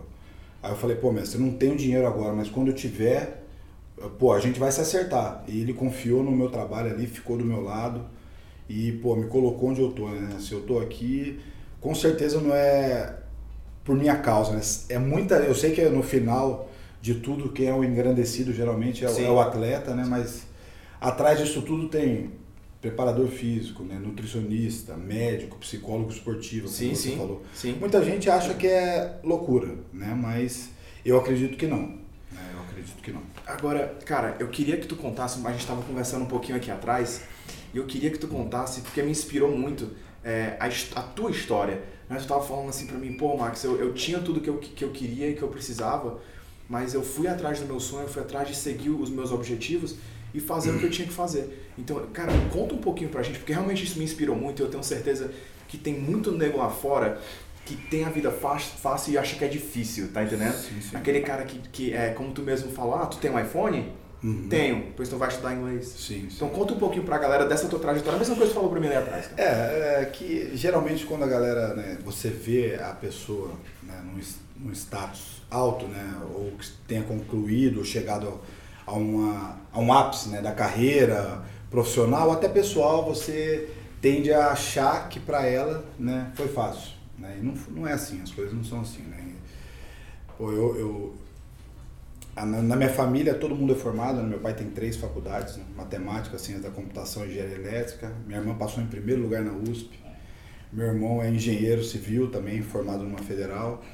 Aí 0.63 0.71
eu 0.71 0.77
falei, 0.77 0.97
pô, 0.97 1.13
mestre, 1.13 1.39
eu 1.39 1.45
não 1.45 1.53
tenho 1.53 1.77
dinheiro 1.77 2.07
agora, 2.07 2.33
mas 2.33 2.49
quando 2.49 2.69
eu 2.69 2.75
tiver, 2.75 3.45
pô, 4.19 4.33
a 4.33 4.41
gente 4.41 4.59
vai 4.59 4.73
se 4.73 4.81
acertar. 4.81 5.45
E 5.47 5.61
ele 5.61 5.75
confiou 5.75 6.23
no 6.23 6.33
meu 6.33 6.49
trabalho 6.49 6.91
ali, 6.91 7.07
ficou 7.07 7.37
do 7.37 7.45
meu 7.45 7.63
lado 7.63 8.07
e, 8.69 8.93
pô, 8.93 9.15
me 9.15 9.27
colocou 9.27 9.69
onde 9.69 9.83
eu 9.83 9.93
tô, 9.93 10.09
né? 10.09 10.39
Se 10.41 10.53
eu 10.53 10.63
tô 10.63 10.79
aqui, 10.79 11.39
com 11.81 11.95
certeza 11.95 12.41
não 12.41 12.55
é 12.55 13.19
por 13.85 13.95
minha 13.95 14.17
causa, 14.17 14.53
né? 14.53 14.63
É 14.89 14.99
muita, 14.99 15.35
eu 15.37 15.55
sei 15.55 15.73
que 15.73 15.83
é 15.83 15.91
no 15.91 16.03
final 16.03 16.71
de 17.03 17.17
tudo 17.17 17.51
quem 17.51 17.67
é 17.67 17.75
o 17.75 17.85
engrandecido 17.85 18.51
geralmente 18.51 19.05
é, 19.05 19.25
é 19.25 19.31
o 19.31 19.39
atleta, 19.39 19.95
né? 19.95 20.07
Mas 20.09 20.47
atrás 21.09 21.39
disso 21.39 21.61
tudo 21.63 21.89
tem 21.89 22.33
preparador 22.81 23.29
físico, 23.29 23.83
né? 23.83 23.99
nutricionista, 23.99 24.95
médico, 24.95 25.57
psicólogo 25.59 26.11
esportivo, 26.11 26.65
como 26.65 26.77
sim, 26.77 26.95
você 26.95 27.11
sim, 27.11 27.17
falou. 27.17 27.43
Sim. 27.55 27.77
Muita 27.81 28.03
gente 28.03 28.29
acha 28.29 28.53
que 28.55 28.67
é 28.67 29.19
loucura, 29.23 29.75
né? 29.93 30.15
Mas 30.15 30.71
eu 31.05 31.19
acredito 31.19 31.57
que 31.57 31.67
não. 31.67 31.99
Né? 32.31 32.51
Eu 32.53 32.61
acredito 32.61 33.03
que 33.03 33.11
não. 33.11 33.23
Agora, 33.47 33.99
cara, 34.05 34.37
eu 34.39 34.49
queria 34.49 34.77
que 34.77 34.87
tu 34.87 34.97
contasse, 34.97 35.39
a 35.47 35.51
gente 35.51 35.61
estava 35.61 35.83
conversando 35.83 36.25
um 36.25 36.29
pouquinho 36.29 36.57
aqui 36.57 36.71
atrás, 36.71 37.23
e 37.73 37.79
eu 37.79 37.87
queria 37.87 38.11
que 38.11 38.19
tu 38.19 38.29
contasse, 38.29 38.83
porque 38.83 39.03
me 39.03 39.11
inspirou 39.11 39.51
muito 39.57 39.91
é, 40.23 40.57
a, 40.61 40.67
a, 40.67 41.03
tua 41.03 41.31
história. 41.31 41.83
Né? 42.09 42.17
Tu 42.19 42.27
tava 42.27 42.43
falando 42.43 42.69
assim 42.69 42.87
para 42.87 42.99
mim, 42.99 43.15
pô, 43.15 43.35
Max, 43.35 43.65
eu, 43.65 43.79
eu 43.79 43.95
tinha 43.95 44.19
tudo 44.19 44.41
que 44.41 44.49
eu, 44.49 44.59
que 44.59 44.85
eu 44.85 44.91
queria 44.91 45.31
e 45.31 45.35
que 45.35 45.43
eu 45.43 45.49
precisava, 45.49 46.21
mas 46.69 46.93
eu 46.93 47.03
fui 47.03 47.29
atrás 47.29 47.61
do 47.61 47.67
meu 47.67 47.81
sonho, 47.81 48.05
eu 48.05 48.09
fui 48.09 48.21
atrás 48.21 48.49
de 48.49 48.55
seguir 48.55 48.91
os 48.91 49.09
meus 49.09 49.33
objetivos 49.33 49.97
e 50.35 50.41
fazer 50.41 50.73
o 50.73 50.79
que 50.79 50.85
eu 50.85 50.91
tinha 50.91 51.07
que 51.07 51.15
fazer. 51.15 51.71
Então, 51.79 52.05
cara, 52.13 52.33
conta 52.53 52.75
um 52.75 52.79
pouquinho 52.79 53.09
pra 53.09 53.23
gente, 53.23 53.39
porque 53.39 53.53
realmente 53.53 53.85
isso 53.85 53.99
me 53.99 54.05
inspirou 54.05 54.35
muito 54.35 54.61
e 54.61 54.63
eu 54.65 54.69
tenho 54.69 54.83
certeza 54.83 55.31
que 55.69 55.79
tem 55.79 55.99
muito 55.99 56.33
nego 56.33 56.59
lá 56.59 56.69
fora 56.69 57.21
que 57.65 57.77
tem 57.77 58.05
a 58.05 58.11
vida 58.11 58.31
fácil 58.31 59.15
e 59.15 59.17
acha 59.17 59.37
que 59.37 59.45
é 59.45 59.49
difícil, 59.49 60.09
tá 60.13 60.23
entendendo? 60.23 60.53
Sim, 60.53 60.81
sim. 60.81 60.97
Aquele 60.97 61.21
cara 61.21 61.45
que, 61.45 61.59
que 61.71 61.95
é, 61.95 62.11
como 62.11 62.33
tu 62.33 62.43
mesmo 62.43 62.71
falou, 62.73 62.97
ah, 62.97 63.07
tu 63.07 63.17
tem 63.17 63.31
um 63.31 63.41
iPhone? 63.41 63.91
Uhum. 64.23 64.49
Tenho, 64.49 64.93
pois 64.97 65.09
tu 65.09 65.17
vai 65.17 65.29
estudar 65.29 65.55
inglês. 65.55 65.87
Sim. 65.87 66.29
Então 66.35 66.49
conta 66.49 66.75
um 66.75 66.79
pouquinho 66.79 67.05
pra 67.05 67.17
galera 67.19 67.47
dessa 67.47 67.69
tua 67.69 67.79
trajetória, 67.79 68.17
a 68.17 68.19
mesma 68.19 68.37
coisa 68.37 68.51
que 68.51 68.55
tu 68.55 68.55
falou 68.55 68.71
pra 68.71 68.81
mim 68.81 68.87
ali 68.87 68.97
atrás. 68.97 69.29
Cara. 69.29 69.43
É, 69.43 70.03
é 70.03 70.05
que 70.07 70.51
geralmente 70.55 71.07
quando 71.07 71.25
a 71.25 71.27
galera, 71.27 71.75
né, 71.75 71.99
você 72.05 72.29
vê 72.29 72.75
a 72.75 72.91
pessoa 72.91 73.53
né, 73.83 74.03
num, 74.05 74.21
num 74.65 74.73
status 74.73 75.43
alto, 75.51 75.87
né, 75.87 76.15
ou 76.35 76.53
que 76.53 76.71
tenha 76.89 77.03
concluído, 77.03 77.79
ou 77.79 77.85
chegado 77.85 78.41
a, 78.87 78.93
uma, 78.93 79.59
a 79.73 79.81
um 79.81 79.93
ápice 79.93 80.29
né, 80.29 80.41
da 80.41 80.53
carreira 80.53 81.43
profissional, 81.71 82.31
até 82.31 82.49
pessoal, 82.49 83.05
você 83.05 83.69
tende 84.01 84.33
a 84.33 84.49
achar 84.49 85.09
que 85.09 85.19
para 85.19 85.47
ela 85.47 85.85
né, 85.99 86.31
foi 86.35 86.49
fácil. 86.49 86.93
Né? 87.19 87.39
E 87.41 87.43
não, 87.43 87.55
não 87.71 87.87
é 87.87 87.93
assim, 87.93 88.21
as 88.23 88.31
coisas 88.31 88.55
não 88.55 88.65
são 88.65 88.81
assim. 88.81 89.03
Né? 89.03 89.35
Pô, 90.37 90.53
eu, 90.53 90.77
eu 90.79 91.15
na 92.37 92.75
minha 92.75 92.91
família 92.91 93.33
todo 93.33 93.55
mundo 93.55 93.75
é 93.75 93.77
formado, 93.77 94.17
né? 94.21 94.29
meu 94.29 94.41
pai 94.41 94.55
tem 94.55 94.69
três 94.69 94.97
faculdades, 94.97 95.57
né? 95.57 95.65
matemática, 95.77 96.37
ciência 96.37 96.65
da 96.65 96.71
computação 96.71 97.25
engenharia 97.25 97.55
elétrica. 97.55 98.13
Minha 98.27 98.41
irmã 98.41 98.55
passou 98.55 98.83
em 98.83 98.87
primeiro 98.87 99.23
lugar 99.23 99.43
na 99.43 99.53
USP. 99.53 100.01
Meu 100.73 100.87
irmão 100.89 101.23
é 101.23 101.31
engenheiro 101.31 101.85
civil 101.85 102.31
também, 102.31 102.61
formado 102.61 103.05
numa 103.05 103.21
federal. 103.21 103.85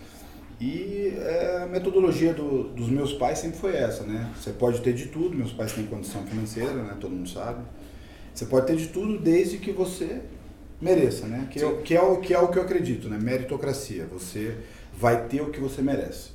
E 0.60 1.14
é, 1.16 1.62
a 1.62 1.66
metodologia 1.66 2.34
do, 2.34 2.64
dos 2.64 2.90
meus 2.90 3.14
pais 3.14 3.38
sempre 3.38 3.58
foi 3.58 3.74
essa, 3.74 4.04
né? 4.04 4.30
Você 4.38 4.50
pode 4.50 4.82
ter 4.82 4.92
de 4.92 5.06
tudo, 5.06 5.34
meus 5.34 5.52
pais 5.52 5.72
têm 5.72 5.86
condição 5.86 6.22
financeira, 6.26 6.74
né? 6.74 6.96
Todo 7.00 7.12
mundo 7.12 7.28
sabe. 7.28 7.64
Você 8.34 8.44
pode 8.44 8.66
ter 8.66 8.76
de 8.76 8.88
tudo 8.88 9.18
desde 9.18 9.56
que 9.56 9.72
você 9.72 10.20
mereça, 10.78 11.26
né? 11.26 11.48
Que, 11.50 11.64
é, 11.64 11.72
que, 11.76 11.96
é 11.96 12.02
o, 12.02 12.18
que 12.18 12.34
é 12.34 12.38
o 12.38 12.48
que 12.48 12.58
eu 12.58 12.62
acredito, 12.62 13.08
né? 13.08 13.18
Meritocracia. 13.18 14.06
Você 14.12 14.54
vai 14.98 15.26
ter 15.28 15.40
o 15.40 15.50
que 15.50 15.58
você 15.58 15.80
merece. 15.80 16.30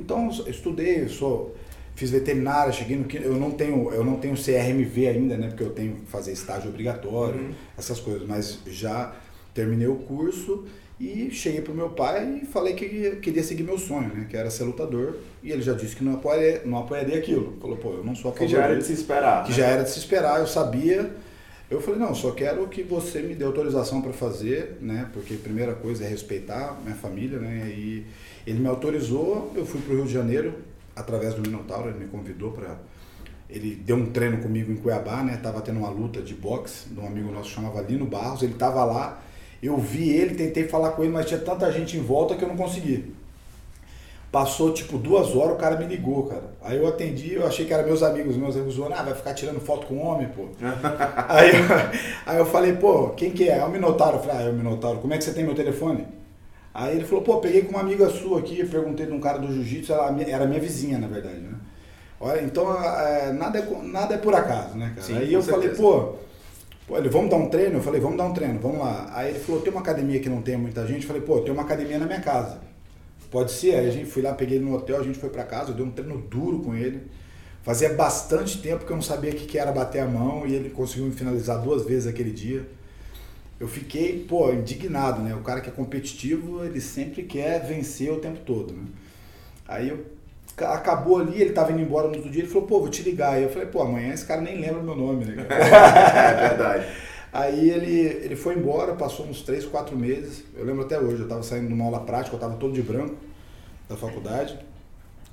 Então, 0.00 0.30
eu 0.46 0.50
estudei, 0.50 1.02
eu 1.02 1.08
sou, 1.10 1.54
fiz 1.94 2.10
veterinária, 2.10 2.72
cheguei 2.72 2.96
no 2.96 3.06
eu 3.12 3.36
não 3.36 3.50
tenho 3.50 3.92
eu 3.92 4.04
não 4.04 4.16
tenho 4.16 4.34
CRMV 4.34 5.06
ainda, 5.06 5.36
né? 5.36 5.48
Porque 5.48 5.62
eu 5.62 5.70
tenho 5.70 5.96
que 5.96 6.06
fazer 6.06 6.32
estágio 6.32 6.70
obrigatório, 6.70 7.40
uhum. 7.40 7.54
essas 7.76 8.00
coisas. 8.00 8.26
Mas 8.26 8.58
já 8.66 9.14
terminei 9.52 9.86
o 9.86 9.96
curso 9.96 10.64
e 10.98 11.30
cheguei 11.30 11.60
pro 11.60 11.74
meu 11.74 11.90
pai 11.90 12.40
e 12.42 12.46
falei 12.46 12.74
que 12.74 13.16
queria 13.16 13.42
seguir 13.42 13.62
meu 13.62 13.78
sonho, 13.78 14.08
né? 14.14 14.26
Que 14.28 14.36
era 14.36 14.50
ser 14.50 14.64
lutador. 14.64 15.16
E 15.42 15.52
ele 15.52 15.62
já 15.62 15.74
disse 15.74 15.94
que 15.94 16.02
não 16.02 16.14
apoiaria, 16.14 16.62
não 16.64 16.78
apoiaria 16.78 17.18
aquilo. 17.18 17.56
Falou, 17.60 17.76
pô, 17.76 17.92
eu 17.92 18.04
não 18.04 18.14
sou 18.14 18.30
a 18.30 18.34
favor 18.34 18.46
Que 18.46 18.52
já 18.52 18.62
era 18.62 18.76
de 18.76 18.84
se 18.84 18.92
esperar. 18.92 19.44
Que 19.44 19.50
né? 19.50 19.56
já 19.56 19.66
era 19.66 19.82
de 19.82 19.90
se 19.90 19.98
esperar, 19.98 20.40
eu 20.40 20.46
sabia 20.46 21.10
eu 21.68 21.80
falei, 21.80 21.98
não, 21.98 22.14
só 22.14 22.30
quero 22.30 22.68
que 22.68 22.84
você 22.84 23.20
me 23.20 23.34
dê 23.34 23.44
autorização 23.44 24.00
para 24.00 24.12
fazer, 24.12 24.78
né? 24.80 25.10
Porque 25.12 25.34
a 25.34 25.38
primeira 25.38 25.74
coisa 25.74 26.04
é 26.04 26.08
respeitar 26.08 26.78
minha 26.84 26.94
família, 26.94 27.40
né? 27.40 27.68
E 27.68 28.06
ele 28.46 28.60
me 28.60 28.68
autorizou, 28.68 29.52
eu 29.56 29.66
fui 29.66 29.80
para 29.80 29.92
o 29.92 29.96
Rio 29.96 30.06
de 30.06 30.12
Janeiro, 30.12 30.54
através 30.94 31.34
do 31.34 31.42
Minotauro, 31.42 31.88
ele 31.88 31.98
me 31.98 32.06
convidou 32.06 32.52
para... 32.52 32.78
Ele 33.50 33.74
deu 33.74 33.96
um 33.96 34.06
treino 34.06 34.38
comigo 34.38 34.70
em 34.70 34.76
Cuiabá, 34.76 35.22
né? 35.24 35.38
Tava 35.42 35.60
tendo 35.60 35.80
uma 35.80 35.90
luta 35.90 36.22
de 36.22 36.34
boxe 36.34 36.88
de 36.88 37.00
um 37.00 37.06
amigo 37.06 37.32
nosso 37.32 37.48
que 37.48 37.56
chamava 37.56 37.80
Lino 37.80 38.06
Barros, 38.06 38.42
ele 38.42 38.54
tava 38.54 38.84
lá, 38.84 39.20
eu 39.62 39.76
vi 39.76 40.10
ele, 40.10 40.34
tentei 40.34 40.64
falar 40.64 40.90
com 40.90 41.02
ele, 41.02 41.12
mas 41.12 41.26
tinha 41.26 41.40
tanta 41.40 41.70
gente 41.72 41.96
em 41.96 42.00
volta 42.00 42.34
que 42.34 42.42
eu 42.42 42.48
não 42.48 42.56
consegui. 42.56 43.14
Passou 44.30 44.72
tipo 44.72 44.98
duas 44.98 45.34
horas, 45.34 45.54
o 45.54 45.58
cara 45.58 45.76
me 45.76 45.86
ligou, 45.86 46.24
cara. 46.24 46.42
Aí 46.62 46.76
eu 46.76 46.86
atendi, 46.86 47.34
eu 47.34 47.46
achei 47.46 47.64
que 47.64 47.72
eram 47.72 47.86
meus 47.86 48.02
amigos, 48.02 48.36
meus 48.36 48.54
amigos 48.54 48.74
zoando, 48.74 48.94
ah, 48.94 49.02
vai 49.02 49.14
ficar 49.14 49.32
tirando 49.34 49.60
foto 49.60 49.86
com 49.86 49.98
homem, 49.98 50.28
pô. 50.28 50.48
aí, 51.28 51.50
eu, 51.50 51.64
aí 52.26 52.38
eu 52.38 52.46
falei, 52.46 52.74
pô, 52.74 53.10
quem 53.10 53.30
que 53.30 53.48
é? 53.48 53.58
É 53.58 53.64
o 53.64 53.70
Minotauro. 53.70 54.18
Eu 54.18 54.22
falei, 54.22 54.36
ah, 54.36 54.48
é 54.48 54.50
o 54.50 54.52
Minotauro, 54.52 54.98
como 54.98 55.14
é 55.14 55.18
que 55.18 55.24
você 55.24 55.32
tem 55.32 55.44
meu 55.44 55.54
telefone? 55.54 56.06
Aí 56.74 56.96
ele 56.96 57.06
falou, 57.06 57.24
pô, 57.24 57.38
peguei 57.38 57.62
com 57.62 57.70
uma 57.70 57.80
amiga 57.80 58.10
sua 58.10 58.40
aqui, 58.40 58.62
perguntei 58.66 59.06
de 59.06 59.12
um 59.12 59.20
cara 59.20 59.38
do 59.38 59.50
jiu-jitsu, 59.50 59.94
ela 59.94 60.14
era 60.28 60.46
minha 60.46 60.60
vizinha, 60.60 60.98
na 60.98 61.06
verdade, 61.06 61.38
né? 61.38 61.54
Olha, 62.20 62.42
então 62.42 62.70
é, 62.82 63.32
nada, 63.32 63.58
é, 63.58 63.82
nada 63.82 64.14
é 64.14 64.18
por 64.18 64.34
acaso, 64.34 64.76
né, 64.76 64.92
cara? 64.94 65.06
Sim, 65.06 65.16
aí 65.16 65.32
eu 65.32 65.40
certeza. 65.40 65.74
falei, 65.74 65.76
pô, 65.76 66.14
pô, 66.86 66.96
ele, 66.96 67.08
vamos 67.08 67.30
dar 67.30 67.36
um 67.36 67.48
treino? 67.48 67.78
Eu 67.78 67.82
falei, 67.82 68.00
vamos 68.00 68.16
dar 68.16 68.24
um 68.24 68.32
treino, 68.32 68.58
vamos 68.60 68.78
lá. 68.78 69.10
Aí 69.12 69.30
ele 69.30 69.38
falou, 69.38 69.60
tem 69.60 69.72
uma 69.72 69.80
academia 69.80 70.20
que 70.20 70.28
não 70.28 70.42
tem 70.42 70.56
muita 70.56 70.86
gente? 70.86 71.02
Eu 71.02 71.08
falei, 71.08 71.22
pô, 71.22 71.40
tem 71.40 71.52
uma 71.52 71.62
academia 71.62 71.98
na 71.98 72.06
minha 72.06 72.20
casa. 72.20 72.60
Pode 73.30 73.52
ser, 73.52 73.74
aí 73.74 73.88
a 73.88 73.90
gente 73.90 74.06
foi 74.06 74.22
lá, 74.22 74.32
peguei 74.32 74.58
ele 74.58 74.64
no 74.64 74.74
hotel, 74.74 75.00
a 75.00 75.02
gente 75.02 75.18
foi 75.18 75.28
para 75.28 75.44
casa, 75.44 75.70
eu 75.70 75.74
dei 75.74 75.84
um 75.84 75.90
treino 75.90 76.18
duro 76.18 76.60
com 76.60 76.74
ele. 76.74 77.02
Fazia 77.62 77.92
bastante 77.92 78.62
tempo 78.62 78.84
que 78.84 78.92
eu 78.92 78.96
não 78.96 79.02
sabia 79.02 79.32
o 79.32 79.34
que 79.34 79.58
era 79.58 79.72
bater 79.72 79.98
a 79.98 80.06
mão 80.06 80.46
e 80.46 80.54
ele 80.54 80.70
conseguiu 80.70 81.06
me 81.06 81.12
finalizar 81.12 81.60
duas 81.60 81.84
vezes 81.84 82.06
aquele 82.06 82.30
dia. 82.30 82.64
Eu 83.58 83.66
fiquei, 83.66 84.24
pô, 84.24 84.52
indignado, 84.52 85.20
né? 85.20 85.34
O 85.34 85.40
cara 85.42 85.60
que 85.60 85.68
é 85.68 85.72
competitivo, 85.72 86.64
ele 86.64 86.80
sempre 86.80 87.24
quer 87.24 87.66
vencer 87.66 88.12
o 88.12 88.20
tempo 88.20 88.38
todo, 88.46 88.72
né? 88.72 88.84
Aí 89.66 89.88
eu, 89.88 90.04
acabou 90.58 91.18
ali, 91.18 91.40
ele 91.40 91.52
tava 91.52 91.72
indo 91.72 91.82
embora 91.82 92.08
no 92.08 92.16
outro 92.16 92.30
dia, 92.30 92.42
ele 92.42 92.48
falou, 92.48 92.66
pô, 92.66 92.80
vou 92.80 92.88
te 92.88 93.02
ligar. 93.02 93.34
Aí 93.34 93.42
eu 93.42 93.50
falei, 93.50 93.66
pô, 93.66 93.82
amanhã 93.82 94.12
esse 94.12 94.24
cara 94.24 94.40
nem 94.40 94.60
lembra 94.60 94.80
o 94.80 94.84
meu 94.84 94.96
nome, 94.96 95.24
né? 95.24 95.46
é 95.50 96.48
verdade. 96.48 96.86
Aí 97.32 97.68
ele, 97.68 98.00
ele 98.24 98.36
foi 98.36 98.54
embora, 98.54 98.94
passou 98.94 99.26
uns 99.26 99.42
3, 99.42 99.66
4 99.66 99.96
meses. 99.96 100.44
Eu 100.56 100.64
lembro 100.64 100.84
até 100.84 100.98
hoje, 100.98 101.18
eu 101.18 101.24
estava 101.24 101.42
saindo 101.42 101.68
de 101.68 101.74
uma 101.74 101.84
aula 101.84 102.00
prática, 102.00 102.34
eu 102.34 102.38
estava 102.38 102.56
todo 102.56 102.72
de 102.72 102.82
branco 102.82 103.16
da 103.88 103.96
faculdade. 103.96 104.58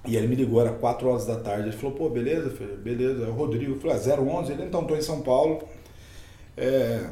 E 0.06 0.18
ele 0.18 0.28
me 0.28 0.36
ligou, 0.36 0.60
era 0.60 0.72
4 0.72 1.08
horas 1.08 1.26
da 1.26 1.38
tarde. 1.38 1.70
Ele 1.70 1.78
falou, 1.78 1.96
pô, 1.96 2.10
beleza, 2.10 2.50
filho? 2.50 2.76
Beleza. 2.76 3.24
É 3.24 3.30
o 3.30 3.32
Rodrigo. 3.32 3.74
Eu 3.76 3.80
falei, 3.80 3.96
ah, 3.96 4.20
011. 4.20 4.52
Ele, 4.52 4.64
então, 4.64 4.82
estou 4.82 4.98
em 4.98 5.02
São 5.02 5.22
Paulo. 5.22 5.64
É, 6.58 7.06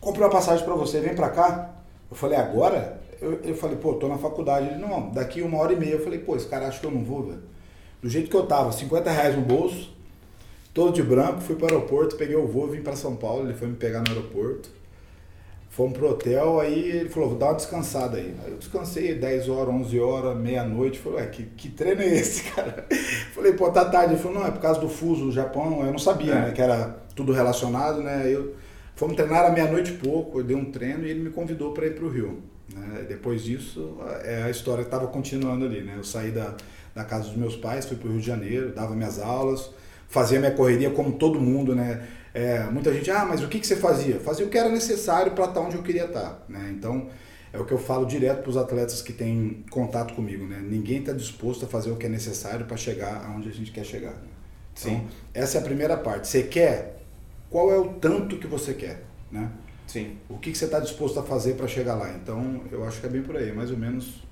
comprei 0.00 0.24
uma 0.24 0.30
passagem 0.30 0.64
para 0.64 0.74
você, 0.74 1.00
vem 1.00 1.14
para 1.14 1.30
cá. 1.30 1.74
Eu 2.08 2.16
falei, 2.16 2.38
agora? 2.38 3.00
Eu, 3.20 3.40
eu 3.42 3.54
falei, 3.54 3.76
pô, 3.76 3.94
tô 3.94 4.08
na 4.08 4.18
faculdade. 4.18 4.68
Ele, 4.68 4.78
não, 4.78 5.10
daqui 5.10 5.42
uma 5.42 5.58
hora 5.58 5.72
e 5.72 5.76
meia. 5.76 5.92
Eu 5.92 6.04
falei, 6.04 6.18
pô, 6.18 6.36
esse 6.36 6.46
cara 6.46 6.68
acha 6.68 6.80
que 6.80 6.86
eu 6.86 6.90
não 6.90 7.04
vou, 7.04 7.24
velho. 7.24 7.42
Do 8.02 8.08
jeito 8.08 8.30
que 8.30 8.36
eu 8.36 8.46
tava, 8.46 8.70
50 8.72 9.10
reais 9.10 9.34
no 9.34 9.42
bolso, 9.42 9.92
todo 10.72 10.92
de 10.92 11.02
branco, 11.02 11.40
fui 11.40 11.56
para 11.56 11.66
o 11.66 11.74
aeroporto, 11.74 12.16
peguei 12.16 12.36
o 12.36 12.46
voo, 12.46 12.68
vim 12.68 12.82
para 12.82 12.94
São 12.94 13.16
Paulo, 13.16 13.46
ele 13.46 13.54
foi 13.54 13.68
me 13.68 13.76
pegar 13.76 14.00
no 14.00 14.08
aeroporto. 14.10 14.68
Fomos 15.70 15.98
pro 15.98 16.10
hotel, 16.10 16.58
aí 16.60 16.90
ele 16.90 17.08
falou, 17.10 17.30
vou 17.30 17.38
dar 17.38 17.46
uma 17.46 17.54
descansada 17.54 18.16
aí. 18.16 18.34
Aí 18.44 18.50
eu 18.50 18.56
descansei 18.56 19.14
10 19.14 19.48
horas, 19.48 19.74
11 19.74 20.00
horas, 20.00 20.36
meia-noite. 20.38 20.98
Falei, 20.98 21.20
ué, 21.20 21.26
que, 21.26 21.42
que 21.42 21.68
treino 21.68 22.00
é 22.00 22.14
esse, 22.14 22.44
cara? 22.52 22.86
Falei, 23.34 23.52
pô, 23.52 23.70
tá 23.70 23.84
tarde. 23.84 24.14
Ele 24.14 24.22
falou, 24.22 24.38
não, 24.38 24.46
é 24.46 24.50
por 24.50 24.60
causa 24.60 24.80
do 24.80 24.88
fuso, 24.88 25.28
o 25.28 25.32
Japão. 25.32 25.84
Eu 25.84 25.92
não 25.92 25.98
sabia, 25.98 26.32
é. 26.32 26.40
né, 26.46 26.52
que 26.52 26.62
era 26.62 26.96
tudo 27.14 27.32
relacionado, 27.32 28.02
né? 28.02 28.22
Eu, 28.26 28.54
fomos 28.94 29.16
treinar 29.16 29.44
à 29.44 29.50
meia-noite 29.50 29.92
e 29.92 29.96
pouco, 29.96 30.40
eu 30.40 30.44
dei 30.44 30.56
um 30.56 30.70
treino 30.70 31.06
e 31.06 31.10
ele 31.10 31.20
me 31.20 31.30
convidou 31.30 31.72
para 31.72 31.86
ir 31.86 31.94
pro 31.94 32.08
Rio. 32.08 32.42
Né? 32.72 33.04
Depois 33.08 33.42
disso, 33.42 33.98
é 34.24 34.42
a 34.42 34.50
história 34.50 34.82
estava 34.82 35.06
continuando 35.06 35.64
ali, 35.64 35.82
né? 35.82 35.94
Eu 35.96 36.04
saí 36.04 36.30
da, 36.30 36.54
da 36.94 37.04
casa 37.04 37.24
dos 37.28 37.36
meus 37.36 37.56
pais, 37.56 37.86
fui 37.86 37.96
pro 37.96 38.10
Rio 38.10 38.20
de 38.20 38.26
Janeiro, 38.26 38.72
dava 38.72 38.94
minhas 38.94 39.18
aulas, 39.18 39.70
fazia 40.08 40.38
minha 40.38 40.52
correria 40.52 40.90
como 40.90 41.12
todo 41.12 41.40
mundo, 41.40 41.74
né? 41.74 42.06
É, 42.34 42.64
muita 42.64 42.92
gente, 42.92 43.10
ah, 43.10 43.24
mas 43.24 43.42
o 43.42 43.48
que, 43.48 43.58
que 43.58 43.66
você 43.66 43.76
fazia? 43.76 44.20
Fazia 44.20 44.44
o 44.44 44.48
que 44.50 44.58
era 44.58 44.68
necessário 44.68 45.32
para 45.32 45.46
estar 45.46 45.60
onde 45.60 45.76
eu 45.76 45.82
queria 45.82 46.04
estar, 46.04 46.44
né? 46.48 46.74
Então, 46.76 47.08
é 47.52 47.58
o 47.58 47.64
que 47.64 47.72
eu 47.72 47.78
falo 47.78 48.04
direto 48.04 48.42
para 48.42 48.50
os 48.50 48.56
atletas 48.56 49.00
que 49.00 49.12
têm 49.12 49.64
contato 49.70 50.12
comigo, 50.14 50.46
né? 50.46 50.60
Ninguém 50.62 50.98
está 50.98 51.12
disposto 51.12 51.64
a 51.64 51.68
fazer 51.68 51.90
o 51.90 51.96
que 51.96 52.06
é 52.06 52.08
necessário 52.08 52.66
para 52.66 52.76
chegar 52.76 53.24
aonde 53.24 53.48
a 53.48 53.52
gente 53.52 53.70
quer 53.70 53.84
chegar. 53.84 54.12
Né? 54.12 54.28
Então, 54.78 54.92
Sim. 54.92 55.08
essa 55.32 55.56
é 55.56 55.60
a 55.60 55.64
primeira 55.64 55.96
parte. 55.96 56.28
Você 56.28 56.42
quer? 56.42 56.96
qual 57.50 57.72
é 57.72 57.78
o 57.78 57.88
tanto 57.94 58.36
que 58.38 58.46
você 58.46 58.74
quer, 58.74 59.02
né? 59.30 59.50
Sim. 59.86 60.18
O 60.28 60.38
que, 60.38 60.50
que 60.52 60.58
você 60.58 60.64
está 60.64 60.80
disposto 60.80 61.18
a 61.20 61.22
fazer 61.22 61.54
para 61.54 61.68
chegar 61.68 61.94
lá? 61.94 62.12
Então, 62.12 62.62
eu 62.70 62.84
acho 62.84 63.00
que 63.00 63.06
é 63.06 63.08
bem 63.08 63.22
por 63.22 63.36
aí, 63.36 63.52
mais 63.52 63.70
ou 63.70 63.76
menos 63.76 64.22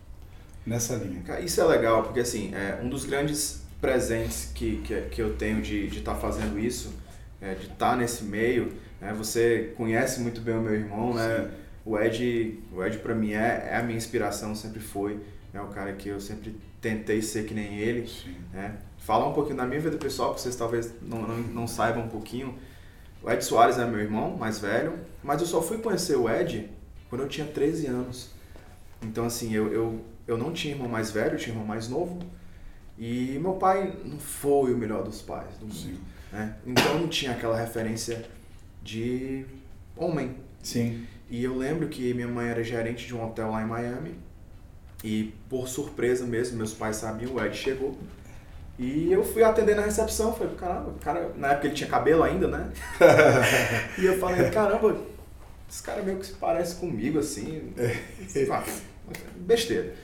nessa 0.67 0.97
linha. 0.97 1.23
Isso 1.41 1.61
é 1.61 1.65
legal, 1.65 2.03
porque 2.03 2.21
assim, 2.21 2.53
é, 2.55 2.81
um 2.83 2.89
dos 2.89 3.05
grandes 3.05 3.63
presentes 3.81 4.51
que, 4.55 4.79
que, 4.79 5.01
que 5.03 5.23
eu 5.23 5.37
tenho 5.37 5.61
de 5.61 5.87
estar 5.87 6.15
fazendo 6.15 6.59
isso, 6.59 6.93
é, 7.41 7.55
de 7.55 7.67
estar 7.67 7.97
nesse 7.97 8.25
meio, 8.25 8.73
né? 9.01 9.13
você 9.13 9.75
conhece 9.77 10.21
muito 10.21 10.41
bem 10.41 10.57
o 10.57 10.63
meu 10.63 10.75
irmão, 10.75 11.15
né? 11.15 11.43
Sim. 11.43 11.65
O 11.85 11.99
Ed, 11.99 12.63
o 12.73 12.83
Ed 12.83 12.99
para 12.99 13.15
mim 13.15 13.33
é, 13.33 13.69
é 13.73 13.77
a 13.77 13.83
minha 13.83 13.99
inspiração, 13.99 14.55
sempre 14.55 14.81
foi. 14.81 15.21
É 15.53 15.61
o 15.61 15.67
cara 15.67 15.93
que 15.93 16.09
eu 16.09 16.19
sempre 16.19 16.57
tentei 16.81 17.21
ser 17.21 17.45
que 17.45 17.53
nem 17.53 17.79
ele. 17.79 18.09
Sim. 18.09 18.35
né? 18.53 18.75
Falar 18.97 19.29
um 19.29 19.35
pouquinho 19.35 19.59
da 19.59 19.67
minha 19.67 19.81
vida 19.81 19.99
pessoal, 19.99 20.35
que 20.35 20.41
vocês 20.41 20.57
talvez 20.57 20.95
não, 21.03 21.21
não, 21.21 21.37
não 21.37 21.67
saibam 21.69 22.05
um 22.05 22.09
pouquinho. 22.09 22.59
O 23.25 23.31
Ed 23.31 23.43
Soares 23.43 23.79
é 23.79 23.87
meu 23.87 24.01
irmão, 24.01 24.37
mais 24.37 24.59
velho, 24.59 24.99
mas 25.23 25.41
eu 25.41 25.47
só 25.47 25.63
fui 25.63 25.79
conhecer 25.79 26.15
o 26.15 26.29
Ed 26.29 26.71
quando 27.09 27.23
eu 27.23 27.29
tinha 27.29 27.47
13 27.47 27.87
anos. 27.87 28.31
Então, 29.03 29.25
assim, 29.25 29.55
eu, 29.55 29.73
eu, 29.73 30.05
eu 30.27 30.37
não 30.37 30.53
tinha 30.53 30.75
irmão 30.75 30.89
mais 30.89 31.11
velho, 31.11 31.33
eu 31.33 31.39
tinha 31.39 31.55
irmão 31.55 31.67
mais 31.67 31.89
novo. 31.89 32.19
E 32.99 33.39
meu 33.41 33.55
pai 33.55 33.97
não 34.05 34.19
foi 34.19 34.75
o 34.75 34.77
melhor 34.77 35.03
dos 35.03 35.23
pais 35.23 35.57
do 35.59 35.67
mundo. 35.67 36.01
Né? 36.31 36.55
Então, 36.67 36.99
não 36.99 37.09
tinha 37.09 37.33
aquela 37.33 37.57
referência 37.57 38.27
de 38.83 39.47
homem. 39.97 40.37
Sim. 40.63 41.07
E 41.31 41.43
eu 41.43 41.57
lembro 41.57 41.89
que 41.89 42.13
minha 42.13 42.29
mãe 42.29 42.49
era 42.49 42.63
gerente 42.63 43.07
de 43.07 43.15
um 43.15 43.25
hotel 43.25 43.51
lá 43.51 43.63
em 43.63 43.67
Miami. 43.67 44.19
E 45.03 45.33
por 45.49 45.67
surpresa 45.67 46.27
mesmo, 46.27 46.59
meus 46.59 46.75
pais 46.75 46.97
sabiam, 46.97 47.35
o 47.35 47.43
Ed 47.43 47.57
chegou. 47.57 47.97
E 48.79 49.13
eu 49.13 49.23
fui 49.23 49.43
atender 49.45 49.77
na 49.77 49.83
recepção, 49.83 50.35
falei, 50.35 50.55
caramba, 50.57 50.91
o 50.91 50.99
cara, 50.99 51.31
na 51.37 51.53
época 51.53 51.69
ele 51.69 51.77
tinha 51.77 51.89
cabelo 51.89 52.25
ainda, 52.25 52.49
né? 52.49 52.73
e 53.97 54.05
eu 54.05 54.19
falei, 54.19 54.51
caramba, 54.51 54.97
esse 55.71 55.83
cara 55.83 56.03
meio 56.03 56.19
que 56.19 56.27
se 56.27 56.33
parece 56.33 56.77
comigo, 56.77 57.19
assim. 57.19 57.73
Ah, 58.51 58.65
besteira. 59.37 59.95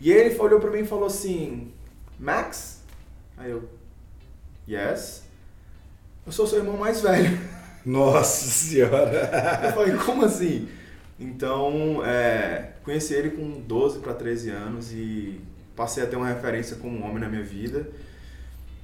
E 0.00 0.10
ele 0.10 0.36
olhou 0.38 0.58
pra 0.58 0.70
mim 0.70 0.80
e 0.80 0.86
falou 0.86 1.06
assim, 1.06 1.72
Max? 2.18 2.82
Aí 3.36 3.50
eu, 3.50 3.62
yes. 4.68 5.22
Eu 6.26 6.32
sou 6.32 6.46
seu 6.46 6.58
irmão 6.58 6.76
mais 6.76 7.00
velho. 7.00 7.38
Nossa 7.86 8.46
senhora! 8.50 9.62
Eu 9.64 9.72
falei, 9.72 9.96
como 9.96 10.24
assim? 10.24 10.68
Então, 11.18 12.04
é, 12.04 12.72
conheci 12.82 13.14
ele 13.14 13.30
com 13.30 13.60
12 13.60 14.00
para 14.00 14.14
13 14.14 14.50
anos 14.50 14.92
e 14.92 15.40
passei 15.78 16.02
a 16.02 16.06
ter 16.08 16.16
uma 16.16 16.26
referência 16.26 16.76
como 16.76 17.04
homem 17.04 17.20
na 17.20 17.28
minha 17.28 17.44
vida. 17.44 17.88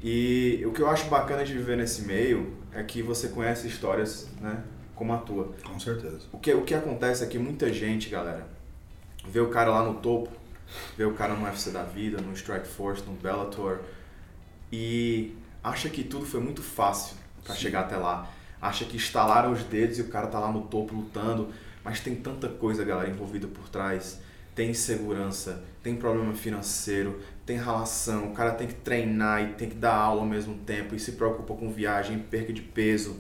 E 0.00 0.62
o 0.64 0.70
que 0.70 0.80
eu 0.80 0.88
acho 0.88 1.08
bacana 1.08 1.44
de 1.44 1.52
viver 1.52 1.76
nesse 1.76 2.02
meio 2.02 2.56
é 2.72 2.84
que 2.84 3.02
você 3.02 3.28
conhece 3.28 3.66
histórias, 3.66 4.28
né, 4.40 4.62
como 4.94 5.12
a 5.12 5.18
tua. 5.18 5.52
Com 5.64 5.80
certeza. 5.80 6.20
O 6.30 6.38
que, 6.38 6.54
o 6.54 6.62
que 6.62 6.72
acontece 6.72 7.24
é 7.24 7.26
que 7.26 7.36
muita 7.36 7.72
gente, 7.72 8.08
galera, 8.08 8.46
vê 9.26 9.40
o 9.40 9.48
cara 9.48 9.70
lá 9.70 9.82
no 9.82 9.94
topo, 9.94 10.30
vê 10.96 11.04
o 11.04 11.14
cara 11.14 11.34
no 11.34 11.44
UFC 11.44 11.70
da 11.70 11.82
vida, 11.82 12.20
no 12.20 12.32
Strike 12.32 12.68
Force, 12.68 13.02
no 13.02 13.14
Bellator, 13.14 13.80
e 14.70 15.34
acha 15.64 15.88
que 15.88 16.04
tudo 16.04 16.24
foi 16.24 16.40
muito 16.40 16.62
fácil 16.62 17.16
para 17.42 17.56
chegar 17.56 17.80
até 17.80 17.96
lá. 17.96 18.30
Acha 18.62 18.84
que 18.84 18.96
estalaram 18.96 19.50
os 19.52 19.64
dedos 19.64 19.98
e 19.98 20.02
o 20.02 20.08
cara 20.08 20.28
tá 20.28 20.38
lá 20.38 20.52
no 20.52 20.62
topo 20.62 20.94
lutando, 20.94 21.48
mas 21.82 21.98
tem 22.00 22.14
tanta 22.14 22.48
coisa, 22.48 22.84
galera, 22.84 23.10
envolvida 23.10 23.48
por 23.48 23.68
trás. 23.68 24.20
Tem 24.54 24.70
insegurança, 24.70 25.64
tem 25.82 25.96
problema 25.96 26.32
financeiro, 26.34 27.20
tem 27.44 27.56
relação, 27.56 28.30
o 28.30 28.32
cara 28.32 28.52
tem 28.52 28.66
que 28.66 28.74
treinar 28.74 29.42
e 29.42 29.54
tem 29.54 29.68
que 29.68 29.74
dar 29.74 29.94
aula 29.94 30.20
ao 30.20 30.26
mesmo 30.26 30.54
tempo 30.58 30.94
e 30.94 30.98
se 30.98 31.12
preocupa 31.12 31.54
com 31.54 31.70
viagem, 31.70 32.18
perca 32.18 32.52
de 32.52 32.62
peso. 32.62 33.16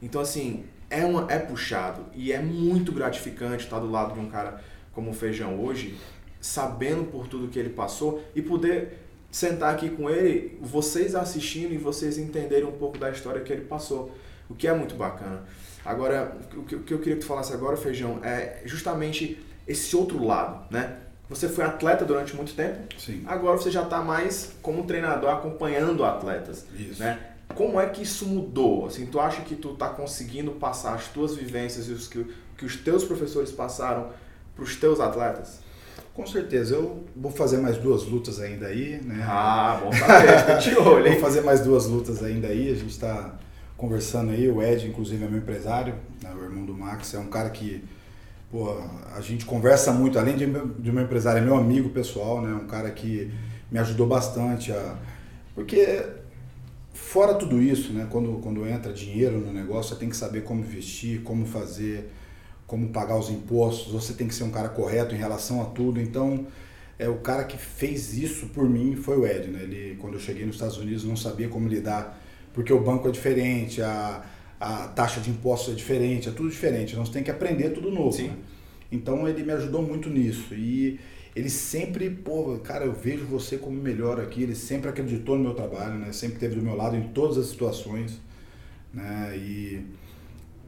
Então, 0.00 0.20
assim, 0.20 0.64
é, 0.90 1.04
uma, 1.04 1.26
é 1.30 1.38
puxado 1.38 2.06
e 2.14 2.32
é 2.32 2.40
muito 2.40 2.92
gratificante 2.92 3.64
estar 3.64 3.78
do 3.78 3.90
lado 3.90 4.14
de 4.14 4.20
um 4.20 4.28
cara 4.28 4.60
como 4.92 5.10
o 5.10 5.14
Feijão 5.14 5.62
hoje, 5.62 5.96
sabendo 6.40 7.04
por 7.04 7.28
tudo 7.28 7.48
que 7.48 7.58
ele 7.58 7.70
passou 7.70 8.22
e 8.34 8.42
poder 8.42 8.98
sentar 9.30 9.74
aqui 9.74 9.88
com 9.88 10.10
ele, 10.10 10.58
vocês 10.60 11.14
assistindo 11.14 11.72
e 11.72 11.78
vocês 11.78 12.18
entenderem 12.18 12.64
um 12.64 12.72
pouco 12.72 12.98
da 12.98 13.10
história 13.10 13.40
que 13.40 13.52
ele 13.52 13.62
passou, 13.62 14.14
o 14.50 14.54
que 14.54 14.68
é 14.68 14.74
muito 14.74 14.94
bacana. 14.94 15.44
Agora, 15.84 16.36
o 16.54 16.62
que 16.62 16.74
eu 16.74 16.98
queria 16.98 17.14
que 17.14 17.22
tu 17.22 17.26
falasse 17.26 17.52
agora, 17.52 17.76
Feijão, 17.76 18.20
é 18.22 18.60
justamente 18.66 19.38
esse 19.66 19.94
outro 19.96 20.24
lado, 20.24 20.64
né? 20.70 20.96
Você 21.28 21.48
foi 21.48 21.64
atleta 21.64 22.04
durante 22.04 22.36
muito 22.36 22.52
tempo, 22.54 22.78
Sim. 22.98 23.22
agora 23.26 23.56
você 23.56 23.70
já 23.70 23.82
está 23.82 24.02
mais 24.02 24.52
como 24.60 24.84
treinador 24.84 25.30
acompanhando 25.30 26.04
atletas 26.04 26.66
Isso. 26.76 27.00
né? 27.00 27.18
Como 27.54 27.80
é 27.80 27.86
que 27.88 28.02
isso 28.02 28.26
mudou? 28.26 28.86
Assim, 28.86 29.06
tu 29.06 29.20
acha 29.20 29.42
que 29.42 29.54
tu 29.54 29.74
tá 29.74 29.88
conseguindo 29.88 30.52
passar 30.52 30.94
as 30.94 31.08
tuas 31.08 31.34
vivências 31.34 31.88
e 31.88 31.92
os 31.92 32.08
que, 32.08 32.26
que 32.56 32.64
os 32.64 32.76
teus 32.76 33.04
professores 33.04 33.50
passaram 33.50 34.10
para 34.54 34.64
os 34.64 34.76
teus 34.76 35.00
atletas? 35.00 35.60
Com 36.14 36.26
certeza. 36.26 36.74
Eu 36.74 37.04
vou 37.16 37.30
fazer 37.30 37.58
mais 37.58 37.78
duas 37.78 38.04
lutas 38.04 38.40
ainda 38.40 38.66
aí, 38.66 39.00
né? 39.02 39.24
Ah, 39.26 39.80
bom 39.82 39.92
saber, 39.92 40.58
de 40.58 40.76
olho, 40.76 41.10
Vou 41.12 41.20
fazer 41.20 41.40
mais 41.40 41.60
duas 41.60 41.86
lutas 41.86 42.22
ainda 42.22 42.48
aí. 42.48 42.70
A 42.70 42.74
gente 42.74 42.90
está 42.90 43.34
conversando 43.76 44.32
aí. 44.32 44.48
O 44.48 44.62
Ed, 44.62 44.86
inclusive, 44.86 45.24
é 45.24 45.28
meu 45.28 45.38
empresário, 45.38 45.94
né? 46.22 46.30
o 46.34 46.42
irmão 46.44 46.64
do 46.66 46.74
Max. 46.74 47.14
É 47.14 47.18
um 47.18 47.28
cara 47.28 47.48
que, 47.48 47.82
pô, 48.52 48.76
a 49.16 49.20
gente 49.22 49.46
conversa 49.46 49.90
muito. 49.92 50.18
Além 50.18 50.36
de, 50.36 50.46
de 50.46 50.92
meu 50.92 51.02
empresário, 51.02 51.38
é 51.38 51.44
meu 51.44 51.56
amigo 51.56 51.88
pessoal, 51.88 52.42
né? 52.42 52.52
Um 52.54 52.66
cara 52.66 52.90
que 52.90 53.32
me 53.70 53.78
ajudou 53.78 54.06
bastante 54.06 54.70
a... 54.70 54.98
Porque 55.54 56.04
fora 56.92 57.34
tudo 57.34 57.60
isso, 57.62 57.94
né? 57.94 58.06
Quando, 58.10 58.34
quando 58.42 58.68
entra 58.68 58.92
dinheiro 58.92 59.38
no 59.38 59.52
negócio, 59.52 59.94
você 59.94 60.00
tem 60.00 60.10
que 60.10 60.16
saber 60.16 60.44
como 60.44 60.60
investir, 60.60 61.22
como 61.22 61.46
fazer, 61.46 62.12
como 62.66 62.90
pagar 62.90 63.18
os 63.18 63.30
impostos. 63.30 63.90
Você 63.92 64.12
tem 64.12 64.28
que 64.28 64.34
ser 64.34 64.44
um 64.44 64.50
cara 64.50 64.68
correto 64.68 65.14
em 65.14 65.18
relação 65.18 65.62
a 65.62 65.64
tudo. 65.64 65.98
Então, 65.98 66.46
é 66.98 67.08
o 67.08 67.16
cara 67.16 67.44
que 67.44 67.56
fez 67.56 68.12
isso 68.12 68.48
por 68.48 68.68
mim 68.68 68.96
foi 68.96 69.16
o 69.16 69.26
Ed, 69.26 69.48
né? 69.48 69.62
Ele, 69.62 69.96
quando 69.98 70.14
eu 70.14 70.20
cheguei 70.20 70.44
nos 70.44 70.56
Estados 70.56 70.76
Unidos, 70.76 71.04
não 71.04 71.16
sabia 71.16 71.48
como 71.48 71.66
lidar, 71.66 72.20
porque 72.52 72.72
o 72.72 72.80
banco 72.80 73.08
é 73.08 73.10
diferente, 73.10 73.80
a, 73.80 74.22
a 74.62 74.86
taxa 74.86 75.20
de 75.20 75.28
impostos 75.28 75.74
é 75.74 75.76
diferente, 75.76 76.28
é 76.28 76.32
tudo 76.32 76.48
diferente. 76.48 76.94
Nós 76.94 77.08
temos 77.08 77.24
que 77.24 77.30
aprender 77.32 77.70
tudo 77.70 77.90
novo. 77.90 78.16
Né? 78.22 78.36
Então 78.92 79.28
ele 79.28 79.42
me 79.42 79.50
ajudou 79.50 79.82
muito 79.82 80.08
nisso 80.08 80.54
e 80.54 81.00
ele 81.34 81.50
sempre, 81.50 82.08
pô, 82.08 82.56
cara, 82.62 82.84
eu 82.84 82.92
vejo 82.92 83.24
você 83.24 83.56
como 83.56 83.76
melhor 83.76 84.20
aqui. 84.20 84.44
Ele 84.44 84.54
sempre 84.54 84.88
acreditou 84.88 85.36
no 85.36 85.42
meu 85.42 85.54
trabalho, 85.54 85.94
né? 85.94 86.12
Sempre 86.12 86.34
esteve 86.34 86.54
do 86.54 86.62
meu 86.62 86.76
lado 86.76 86.94
em 86.94 87.08
todas 87.08 87.38
as 87.38 87.46
situações, 87.46 88.20
né? 88.94 89.34
E 89.36 89.84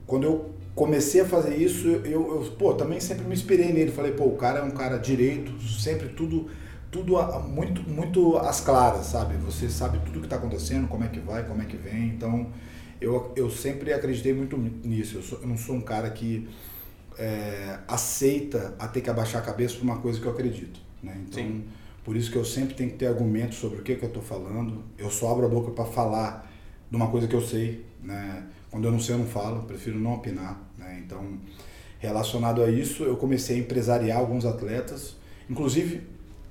quando 0.08 0.24
eu 0.24 0.54
comecei 0.74 1.20
a 1.20 1.24
fazer 1.24 1.54
isso, 1.56 1.86
eu, 1.86 2.02
eu 2.04 2.52
pô, 2.58 2.74
também 2.74 2.98
sempre 2.98 3.24
me 3.26 3.32
inspirei 3.32 3.72
nele. 3.72 3.92
Falei, 3.92 4.10
pô, 4.10 4.24
o 4.24 4.36
cara 4.36 4.58
é 4.58 4.62
um 4.64 4.72
cara 4.72 4.96
direito, 4.96 5.52
sempre 5.62 6.08
tudo 6.08 6.48
tudo 6.90 7.14
muito 7.48 7.82
muito 7.88 8.38
às 8.38 8.60
claras, 8.60 9.06
sabe? 9.06 9.36
Você 9.38 9.68
sabe 9.68 9.98
tudo 10.04 10.18
que 10.18 10.26
está 10.26 10.36
acontecendo, 10.36 10.88
como 10.88 11.04
é 11.04 11.08
que 11.08 11.20
vai, 11.20 11.44
como 11.46 11.62
é 11.62 11.64
que 11.64 11.76
vem. 11.76 12.08
Então, 12.08 12.50
eu, 13.04 13.32
eu 13.36 13.50
sempre 13.50 13.92
acreditei 13.92 14.32
muito 14.32 14.56
nisso. 14.56 15.16
Eu, 15.18 15.22
sou- 15.22 15.38
eu 15.40 15.46
não 15.48 15.56
sou 15.56 15.74
um 15.76 15.80
cara 15.80 16.10
que 16.10 16.48
é, 17.18 17.78
aceita 17.86 18.74
a 18.78 18.88
ter 18.88 19.00
que 19.00 19.10
abaixar 19.10 19.42
a 19.42 19.44
cabeça 19.44 19.76
por 19.76 19.84
uma 19.84 19.98
coisa 19.98 20.20
que 20.20 20.26
eu 20.26 20.32
acredito. 20.32 20.80
Né? 21.02 21.16
Então, 21.28 21.42
Sim. 21.42 21.64
por 22.04 22.16
isso 22.16 22.30
que 22.30 22.36
eu 22.36 22.44
sempre 22.44 22.74
tenho 22.74 22.90
que 22.90 22.96
ter 22.96 23.06
argumentos 23.06 23.58
sobre 23.58 23.80
o 23.80 23.82
que, 23.82 23.94
que 23.94 24.02
eu 24.04 24.08
estou 24.08 24.22
falando. 24.22 24.82
Eu 24.98 25.10
só 25.10 25.30
abro 25.32 25.46
a 25.46 25.48
boca 25.48 25.70
para 25.70 25.84
falar 25.84 26.50
de 26.90 26.96
uma 26.96 27.08
coisa 27.08 27.28
que 27.28 27.34
eu 27.34 27.42
sei. 27.42 27.84
Né? 28.02 28.44
Quando 28.70 28.86
eu 28.86 28.92
não 28.92 29.00
sei, 29.00 29.14
eu 29.14 29.18
não 29.18 29.26
falo. 29.26 29.62
Prefiro 29.64 29.98
não 29.98 30.14
opinar. 30.14 30.60
Né? 30.78 31.02
Então, 31.04 31.38
relacionado 31.98 32.62
a 32.62 32.70
isso, 32.70 33.04
eu 33.04 33.16
comecei 33.16 33.56
a 33.56 33.60
empresariar 33.60 34.18
alguns 34.18 34.44
atletas. 34.44 35.16
Inclusive, 35.48 36.00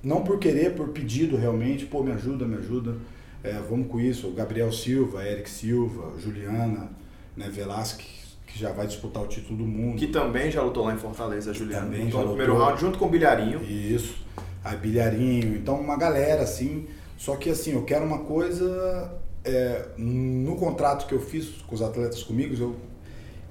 não 0.02 0.22
por 0.22 0.38
querer, 0.38 0.74
por 0.74 0.88
pedido 0.88 1.36
realmente. 1.36 1.84
Pô, 1.86 2.02
me 2.02 2.12
ajuda, 2.12 2.46
me 2.46 2.56
ajuda. 2.56 2.96
É, 3.44 3.52
vamos 3.68 3.88
com 3.88 4.00
isso. 4.00 4.28
O 4.28 4.32
Gabriel 4.32 4.72
Silva, 4.72 5.22
Eric 5.22 5.48
Silva, 5.50 6.18
Juliana, 6.18 6.90
né, 7.36 7.48
Velasquez, 7.50 8.38
que 8.46 8.58
já 8.58 8.72
vai 8.72 8.86
disputar 8.86 9.22
o 9.22 9.26
título 9.26 9.58
do 9.58 9.66
mundo. 9.66 9.98
Que 9.98 10.06
também 10.06 10.50
já 10.50 10.62
lutou 10.62 10.86
lá 10.86 10.94
em 10.94 10.98
Fortaleza, 10.98 11.52
Juliano. 11.52 11.86
Também 11.86 12.04
lutou 12.06 12.20
já 12.20 12.24
no 12.24 12.30
primeiro 12.30 12.52
lutou. 12.54 12.66
round 12.66 12.80
junto 12.80 12.98
com 12.98 13.04
o 13.04 13.10
Bilharinho. 13.10 13.62
Isso, 13.62 14.16
a 14.64 14.74
bilharinho, 14.74 15.56
então 15.56 15.78
uma 15.78 15.96
galera 15.96 16.42
assim. 16.42 16.86
Só 17.18 17.36
que 17.36 17.50
assim, 17.50 17.72
eu 17.72 17.84
quero 17.84 18.04
uma 18.04 18.20
coisa. 18.20 19.20
é, 19.44 19.88
no 19.98 20.56
contrato 20.56 21.06
que 21.06 21.14
eu 21.14 21.20
fiz 21.20 21.48
com 21.66 21.74
os 21.74 21.82
atletas 21.82 22.22
comigo, 22.22 22.56
eu, 22.58 22.76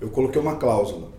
eu 0.01 0.09
coloquei 0.09 0.41
uma 0.41 0.55
cláusula. 0.55 1.11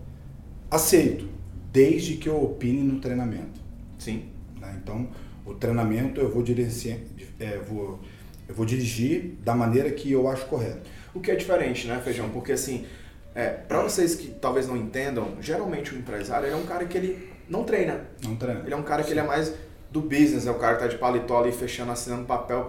Aceito, 0.69 1.29
desde 1.73 2.17
que 2.17 2.29
eu 2.29 2.43
opine 2.43 2.83
no 2.83 2.99
treinamento. 2.99 3.61
Sim. 3.99 4.25
né? 4.61 4.79
Então, 4.83 5.09
o 5.47 5.55
treinamento 5.55 6.21
eu 6.21 6.29
vou, 6.29 6.43
dirigir, 6.43 6.99
é, 7.39 7.59
vou, 7.59 8.01
eu 8.49 8.55
vou 8.55 8.67
dirigir 8.67 9.37
da 9.43 9.55
maneira 9.55 9.91
que 9.91 10.11
eu 10.13 10.29
acho 10.29 10.47
correto. 10.47 10.89
O 11.15 11.21
que 11.21 11.31
é 11.31 11.35
diferente, 11.35 11.87
né, 11.87 12.01
Feijão? 12.03 12.29
Porque 12.31 12.53
assim, 12.53 12.87
é, 13.35 13.49
para 13.49 13.83
vocês 13.83 14.15
que 14.15 14.29
talvez 14.29 14.69
não 14.69 14.77
entendam, 14.77 15.37
geralmente 15.41 15.95
o 15.95 15.99
empresário 15.99 16.49
é 16.49 16.55
um 16.55 16.65
cara 16.65 16.85
que 16.85 16.97
ele 16.97 17.33
não 17.49 17.65
treina. 17.65 18.07
Não 18.23 18.37
treino. 18.37 18.61
Ele 18.65 18.75
é 18.75 18.77
um 18.77 18.83
cara 18.83 19.03
que 19.03 19.11
ele 19.11 19.21
é 19.21 19.25
mais 19.25 19.53
do 19.91 20.01
business, 20.01 20.47
é 20.47 20.51
o 20.51 20.59
cara 20.59 20.75
que 20.75 20.83
tá 20.83 20.89
de 20.89 20.99
paletó 20.99 21.39
ali 21.39 21.53
fechando, 21.53 21.93
assinando 21.93 22.25
papel 22.25 22.65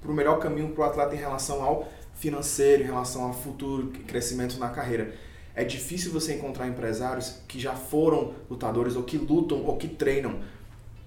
para 0.00 0.10
o 0.10 0.14
melhor 0.14 0.38
caminho 0.38 0.70
para 0.70 0.82
o 0.82 0.84
atleta 0.84 1.14
em 1.14 1.18
relação 1.18 1.62
ao 1.62 1.88
financeiro, 2.14 2.82
em 2.82 2.86
relação 2.86 3.24
ao 3.24 3.34
futuro 3.34 3.92
crescimento 4.06 4.58
na 4.58 4.70
carreira. 4.70 5.14
É 5.54 5.62
difícil 5.62 6.10
você 6.10 6.34
encontrar 6.34 6.66
empresários 6.66 7.40
que 7.46 7.60
já 7.60 7.74
foram 7.74 8.34
lutadores 8.50 8.96
ou 8.96 9.02
que 9.02 9.16
lutam 9.16 9.62
ou 9.64 9.76
que 9.76 9.88
treinam. 9.88 10.40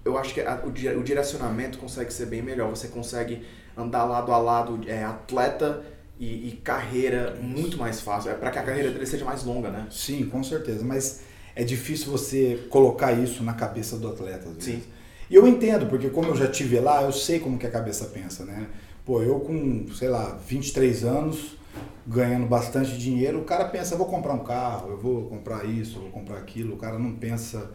Eu 0.05 0.17
acho 0.17 0.33
que 0.33 0.41
a, 0.41 0.61
o, 0.63 0.69
o 0.69 1.03
direcionamento 1.03 1.77
consegue 1.77 2.13
ser 2.13 2.27
bem 2.27 2.41
melhor. 2.41 2.69
Você 2.69 2.87
consegue 2.87 3.45
andar 3.77 4.05
lado 4.05 4.31
a 4.31 4.37
lado, 4.37 4.79
é, 4.87 5.03
atleta 5.03 5.83
e, 6.19 6.49
e 6.49 6.51
carreira 6.63 7.37
muito 7.41 7.77
mais 7.77 8.01
fácil. 8.01 8.31
É 8.31 8.33
para 8.33 8.49
que 8.49 8.59
a 8.59 8.63
carreira 8.63 8.91
dele 8.91 9.05
seja 9.05 9.23
mais 9.23 9.43
longa, 9.43 9.69
né? 9.69 9.87
Sim, 9.91 10.25
com 10.25 10.43
certeza. 10.43 10.83
Mas 10.83 11.21
é 11.55 11.63
difícil 11.63 12.11
você 12.11 12.67
colocar 12.69 13.13
isso 13.13 13.43
na 13.43 13.53
cabeça 13.53 13.97
do 13.97 14.07
atleta. 14.07 14.49
Sim. 14.59 14.81
E 15.29 15.35
eu 15.35 15.47
entendo, 15.47 15.87
porque 15.87 16.09
como 16.09 16.29
eu 16.29 16.35
já 16.35 16.47
tive 16.47 16.79
lá, 16.79 17.03
eu 17.03 17.11
sei 17.11 17.39
como 17.39 17.57
que 17.57 17.67
a 17.67 17.71
cabeça 17.71 18.05
pensa, 18.05 18.45
né? 18.45 18.67
Pô, 19.05 19.21
eu 19.21 19.39
com, 19.39 19.87
sei 19.93 20.09
lá, 20.09 20.37
23 20.47 21.03
anos, 21.03 21.57
ganhando 22.05 22.47
bastante 22.47 22.97
dinheiro, 22.97 23.39
o 23.39 23.43
cara 23.43 23.65
pensa, 23.65 23.95
vou 23.95 24.07
comprar 24.07 24.33
um 24.33 24.43
carro, 24.43 24.91
eu 24.91 24.97
vou 24.97 25.25
comprar 25.25 25.65
isso, 25.65 25.97
eu 25.97 26.03
vou 26.03 26.11
comprar 26.11 26.37
aquilo. 26.37 26.75
O 26.75 26.77
cara 26.77 26.97
não 26.97 27.13
pensa 27.13 27.71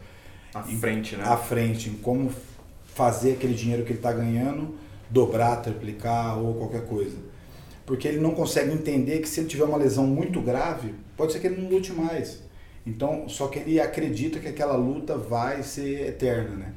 à 0.54 0.60
em, 0.60 0.76
frente, 0.78 1.16
né? 1.16 1.24
À 1.24 1.36
frente, 1.36 1.90
em 1.90 1.94
como 1.94 2.32
fazer 2.94 3.32
aquele 3.32 3.54
dinheiro 3.54 3.84
que 3.84 3.90
ele 3.90 3.98
está 3.98 4.12
ganhando 4.12 4.74
dobrar, 5.12 5.56
triplicar 5.56 6.38
ou 6.38 6.54
qualquer 6.54 6.86
coisa. 6.86 7.16
Porque 7.84 8.08
ele 8.08 8.18
não 8.18 8.30
consegue 8.32 8.72
entender 8.72 9.18
que 9.18 9.28
se 9.28 9.40
ele 9.40 9.48
tiver 9.48 9.64
uma 9.64 9.76
lesão 9.76 10.06
muito 10.06 10.40
grave, 10.40 10.94
pode 11.16 11.32
ser 11.32 11.40
que 11.40 11.46
ele 11.46 11.60
não 11.60 11.68
lute 11.68 11.92
mais. 11.92 12.40
Então, 12.86 13.28
só 13.28 13.48
que 13.48 13.58
ele 13.58 13.78
acredita 13.78 14.40
que 14.40 14.48
aquela 14.48 14.74
luta 14.74 15.16
vai 15.16 15.62
ser 15.62 16.08
eterna, 16.08 16.56
né? 16.56 16.72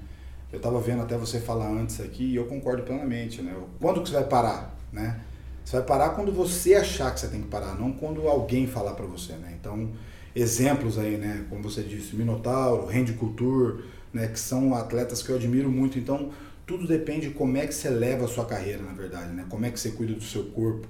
Eu 0.51 0.57
estava 0.57 0.79
vendo 0.79 1.01
até 1.01 1.17
você 1.17 1.39
falar 1.39 1.69
antes 1.69 1.99
aqui 1.99 2.23
e 2.23 2.35
eu 2.35 2.45
concordo 2.45 2.83
plenamente, 2.83 3.41
né? 3.41 3.55
Quando 3.79 4.01
que 4.01 4.09
você 4.09 4.15
vai 4.15 4.25
parar, 4.25 4.77
né? 4.91 5.19
Você 5.63 5.77
vai 5.77 5.85
parar 5.85 6.09
quando 6.09 6.31
você 6.31 6.75
achar 6.75 7.11
que 7.13 7.19
você 7.19 7.27
tem 7.27 7.41
que 7.41 7.47
parar, 7.47 7.75
não 7.79 7.91
quando 7.91 8.27
alguém 8.27 8.67
falar 8.67 8.93
para 8.93 9.05
você, 9.05 9.33
né? 9.33 9.57
Então, 9.59 9.89
exemplos 10.35 10.99
aí, 10.99 11.17
né? 11.17 11.45
Como 11.49 11.63
você 11.63 11.81
disse, 11.81 12.15
Minotauro, 12.15 12.85
Randy 12.85 13.13
Couture, 13.13 13.83
né? 14.13 14.27
Que 14.27 14.39
são 14.39 14.75
atletas 14.75 15.23
que 15.23 15.29
eu 15.31 15.35
admiro 15.35 15.71
muito. 15.71 15.97
Então, 15.97 16.29
tudo 16.65 16.87
depende 16.87 17.27
de 17.27 17.33
como 17.33 17.57
é 17.57 17.67
que 17.67 17.73
você 17.73 17.89
leva 17.89 18.25
a 18.25 18.27
sua 18.27 18.45
carreira, 18.45 18.81
na 18.81 18.93
verdade, 18.93 19.31
né? 19.33 19.45
Como 19.49 19.65
é 19.65 19.69
que 19.69 19.79
você 19.79 19.91
cuida 19.91 20.13
do 20.13 20.23
seu 20.23 20.45
corpo, 20.45 20.87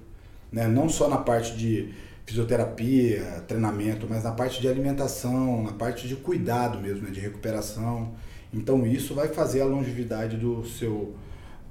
né? 0.52 0.68
Não 0.68 0.88
só 0.88 1.10
na 1.10 1.18
parte 1.18 1.58
de 1.58 1.94
fisioterapia, 2.26 3.44
treinamento, 3.48 4.08
mas 4.10 4.24
na 4.24 4.32
parte 4.32 4.60
de 4.60 4.68
alimentação, 4.68 5.64
na 5.64 5.74
parte 5.74 6.08
de 6.08 6.16
cuidado 6.16 6.80
mesmo, 6.80 7.04
né? 7.04 7.12
de 7.12 7.20
recuperação. 7.20 8.14
Então 8.54 8.86
isso 8.86 9.14
vai 9.14 9.28
fazer 9.28 9.62
a 9.62 9.66
longevidade 9.66 10.38
do 10.38 10.66
seu 10.66 11.14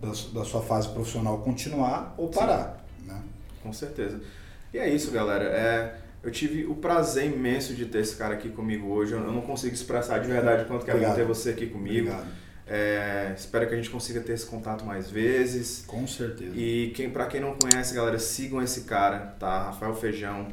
da, 0.00 0.08
da 0.08 0.44
sua 0.44 0.62
fase 0.62 0.88
profissional 0.90 1.38
continuar 1.38 2.14
ou 2.18 2.28
parar, 2.28 2.84
Sim. 3.00 3.08
né? 3.08 3.22
Com 3.62 3.72
certeza. 3.72 4.20
E 4.72 4.78
é 4.78 4.88
isso, 4.88 5.10
galera. 5.10 5.44
É, 5.44 5.96
eu 6.22 6.30
tive 6.30 6.66
o 6.66 6.74
prazer 6.74 7.32
imenso 7.32 7.74
de 7.74 7.86
ter 7.86 8.00
esse 8.00 8.16
cara 8.16 8.34
aqui 8.34 8.50
comigo 8.50 8.88
hoje. 8.88 9.12
Eu 9.12 9.20
não 9.20 9.40
consigo 9.40 9.74
expressar 9.74 10.18
de 10.18 10.28
verdade 10.28 10.66
quanto 10.66 10.84
que 10.84 10.90
é 10.90 11.14
ter 11.14 11.24
você 11.24 11.50
aqui 11.50 11.66
comigo. 11.66 12.08
Obrigado. 12.08 12.43
É, 12.66 13.34
espero 13.36 13.66
que 13.68 13.74
a 13.74 13.76
gente 13.76 13.90
consiga 13.90 14.20
ter 14.20 14.32
esse 14.32 14.46
contato 14.46 14.84
mais 14.84 15.10
vezes. 15.10 15.84
Com 15.86 16.06
certeza. 16.06 16.52
E 16.56 16.92
quem, 16.94 17.10
para 17.10 17.26
quem 17.26 17.40
não 17.40 17.54
conhece, 17.54 17.94
galera, 17.94 18.18
sigam 18.18 18.62
esse 18.62 18.82
cara, 18.82 19.34
tá? 19.38 19.64
Rafael 19.64 19.94
Feijão. 19.94 20.48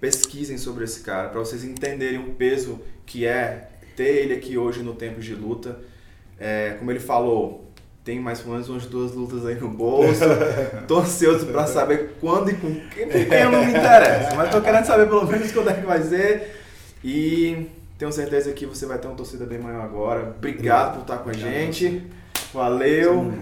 Pesquisem 0.00 0.58
sobre 0.58 0.84
esse 0.84 1.00
cara 1.00 1.30
para 1.30 1.40
vocês 1.40 1.64
entenderem 1.64 2.18
o 2.18 2.34
peso 2.34 2.82
que 3.06 3.24
é 3.24 3.70
ter 3.96 4.16
ele 4.16 4.34
aqui 4.34 4.58
hoje 4.58 4.82
no 4.82 4.94
tempo 4.94 5.20
de 5.20 5.34
luta. 5.34 5.78
É, 6.38 6.76
como 6.78 6.90
ele 6.90 7.00
falou, 7.00 7.66
tem 8.04 8.20
mais 8.20 8.44
ou 8.44 8.52
menos 8.52 8.68
umas 8.68 8.84
duas 8.84 9.12
lutas 9.12 9.46
aí 9.46 9.54
no 9.54 9.70
bolso. 9.70 10.20
tô 10.86 10.98
ansioso 10.98 11.46
para 11.46 11.66
saber 11.66 12.16
quando 12.20 12.50
e 12.50 12.54
com 12.54 12.74
quem, 12.90 13.08
quem 13.08 13.40
eu 13.40 13.50
não 13.50 13.64
me 13.64 13.70
interessa. 13.70 14.36
Mas 14.36 14.50
tô 14.50 14.60
querendo 14.60 14.84
saber 14.84 15.06
pelo 15.06 15.26
menos 15.26 15.50
quando 15.50 15.70
é 15.70 15.74
que 15.74 15.86
vai 15.86 16.02
ser. 16.02 16.54
E 17.02 17.66
tenho 17.98 18.12
certeza 18.12 18.52
que 18.52 18.66
você 18.66 18.86
vai 18.86 18.98
ter 18.98 19.06
uma 19.06 19.16
torcida 19.16 19.46
bem 19.46 19.58
maior 19.58 19.82
agora. 19.82 20.34
Obrigado, 20.36 20.94
por 20.94 21.00
estar 21.02 21.18
com 21.18 21.30
a 21.30 21.32
gente. 21.32 22.06
Valeu. 22.52 23.32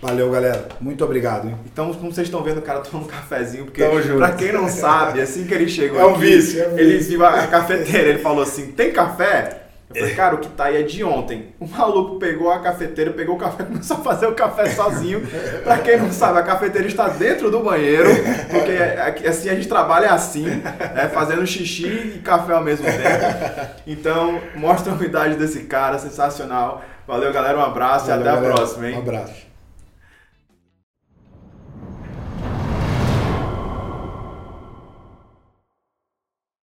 Valeu, 0.00 0.30
galera. 0.32 0.66
Muito 0.80 1.04
obrigado. 1.04 1.48
Hein? 1.48 1.56
Então, 1.64 1.92
como 1.94 2.12
vocês 2.12 2.26
estão 2.26 2.42
vendo, 2.42 2.58
o 2.58 2.62
cara 2.62 2.80
tomando 2.80 3.04
um 3.04 3.08
cafezinho, 3.08 3.66
porque 3.66 3.84
pra 4.16 4.32
quem 4.32 4.52
não 4.52 4.68
sabe, 4.68 5.20
assim 5.20 5.46
que 5.46 5.54
ele 5.54 5.68
chegou 5.70 6.00
é 6.00 6.04
um 6.04 6.16
aqui, 6.16 6.20
vício, 6.20 6.60
é 6.60 6.68
um 6.68 6.78
ele 6.78 6.98
viu 6.98 7.24
a 7.24 7.46
cafeteira, 7.46 8.08
ele 8.08 8.18
falou 8.18 8.42
assim, 8.42 8.72
tem 8.72 8.92
café? 8.92 9.61
Eu 9.94 10.00
falei, 10.00 10.14
cara, 10.14 10.34
o 10.34 10.38
que 10.38 10.48
tá 10.48 10.64
aí 10.64 10.76
é 10.76 10.82
de 10.82 11.04
ontem. 11.04 11.54
O 11.60 11.66
maluco 11.66 12.18
pegou 12.18 12.50
a 12.50 12.60
cafeteira, 12.60 13.10
pegou 13.12 13.36
o 13.36 13.38
café 13.38 13.64
começou 13.64 13.96
a 13.96 14.00
fazer 14.00 14.26
o 14.26 14.34
café 14.34 14.66
sozinho. 14.70 15.22
pra 15.64 15.78
quem 15.78 15.98
não 15.98 16.10
sabe, 16.12 16.38
a 16.38 16.42
cafeteira 16.42 16.86
está 16.86 17.08
dentro 17.08 17.50
do 17.50 17.60
banheiro, 17.60 18.10
porque 18.50 19.26
assim 19.26 19.48
a 19.48 19.54
gente 19.54 19.68
trabalha 19.68 20.12
assim, 20.12 20.46
né, 20.46 21.10
fazendo 21.12 21.46
xixi 21.46 22.14
e 22.16 22.18
café 22.18 22.54
ao 22.54 22.62
mesmo 22.62 22.84
tempo. 22.86 23.72
Então, 23.86 24.40
mostra 24.54 24.92
a 24.92 24.96
unidade 24.96 25.36
desse 25.36 25.64
cara, 25.64 25.98
sensacional. 25.98 26.82
Valeu, 27.06 27.32
galera, 27.32 27.58
um 27.58 27.62
abraço 27.62 28.06
Valeu, 28.06 28.24
e 28.24 28.28
até 28.28 28.36
galera. 28.36 28.54
a 28.54 28.56
próxima, 28.56 28.88
hein? 28.88 28.96
Um 28.96 28.98
abraço. 29.00 29.51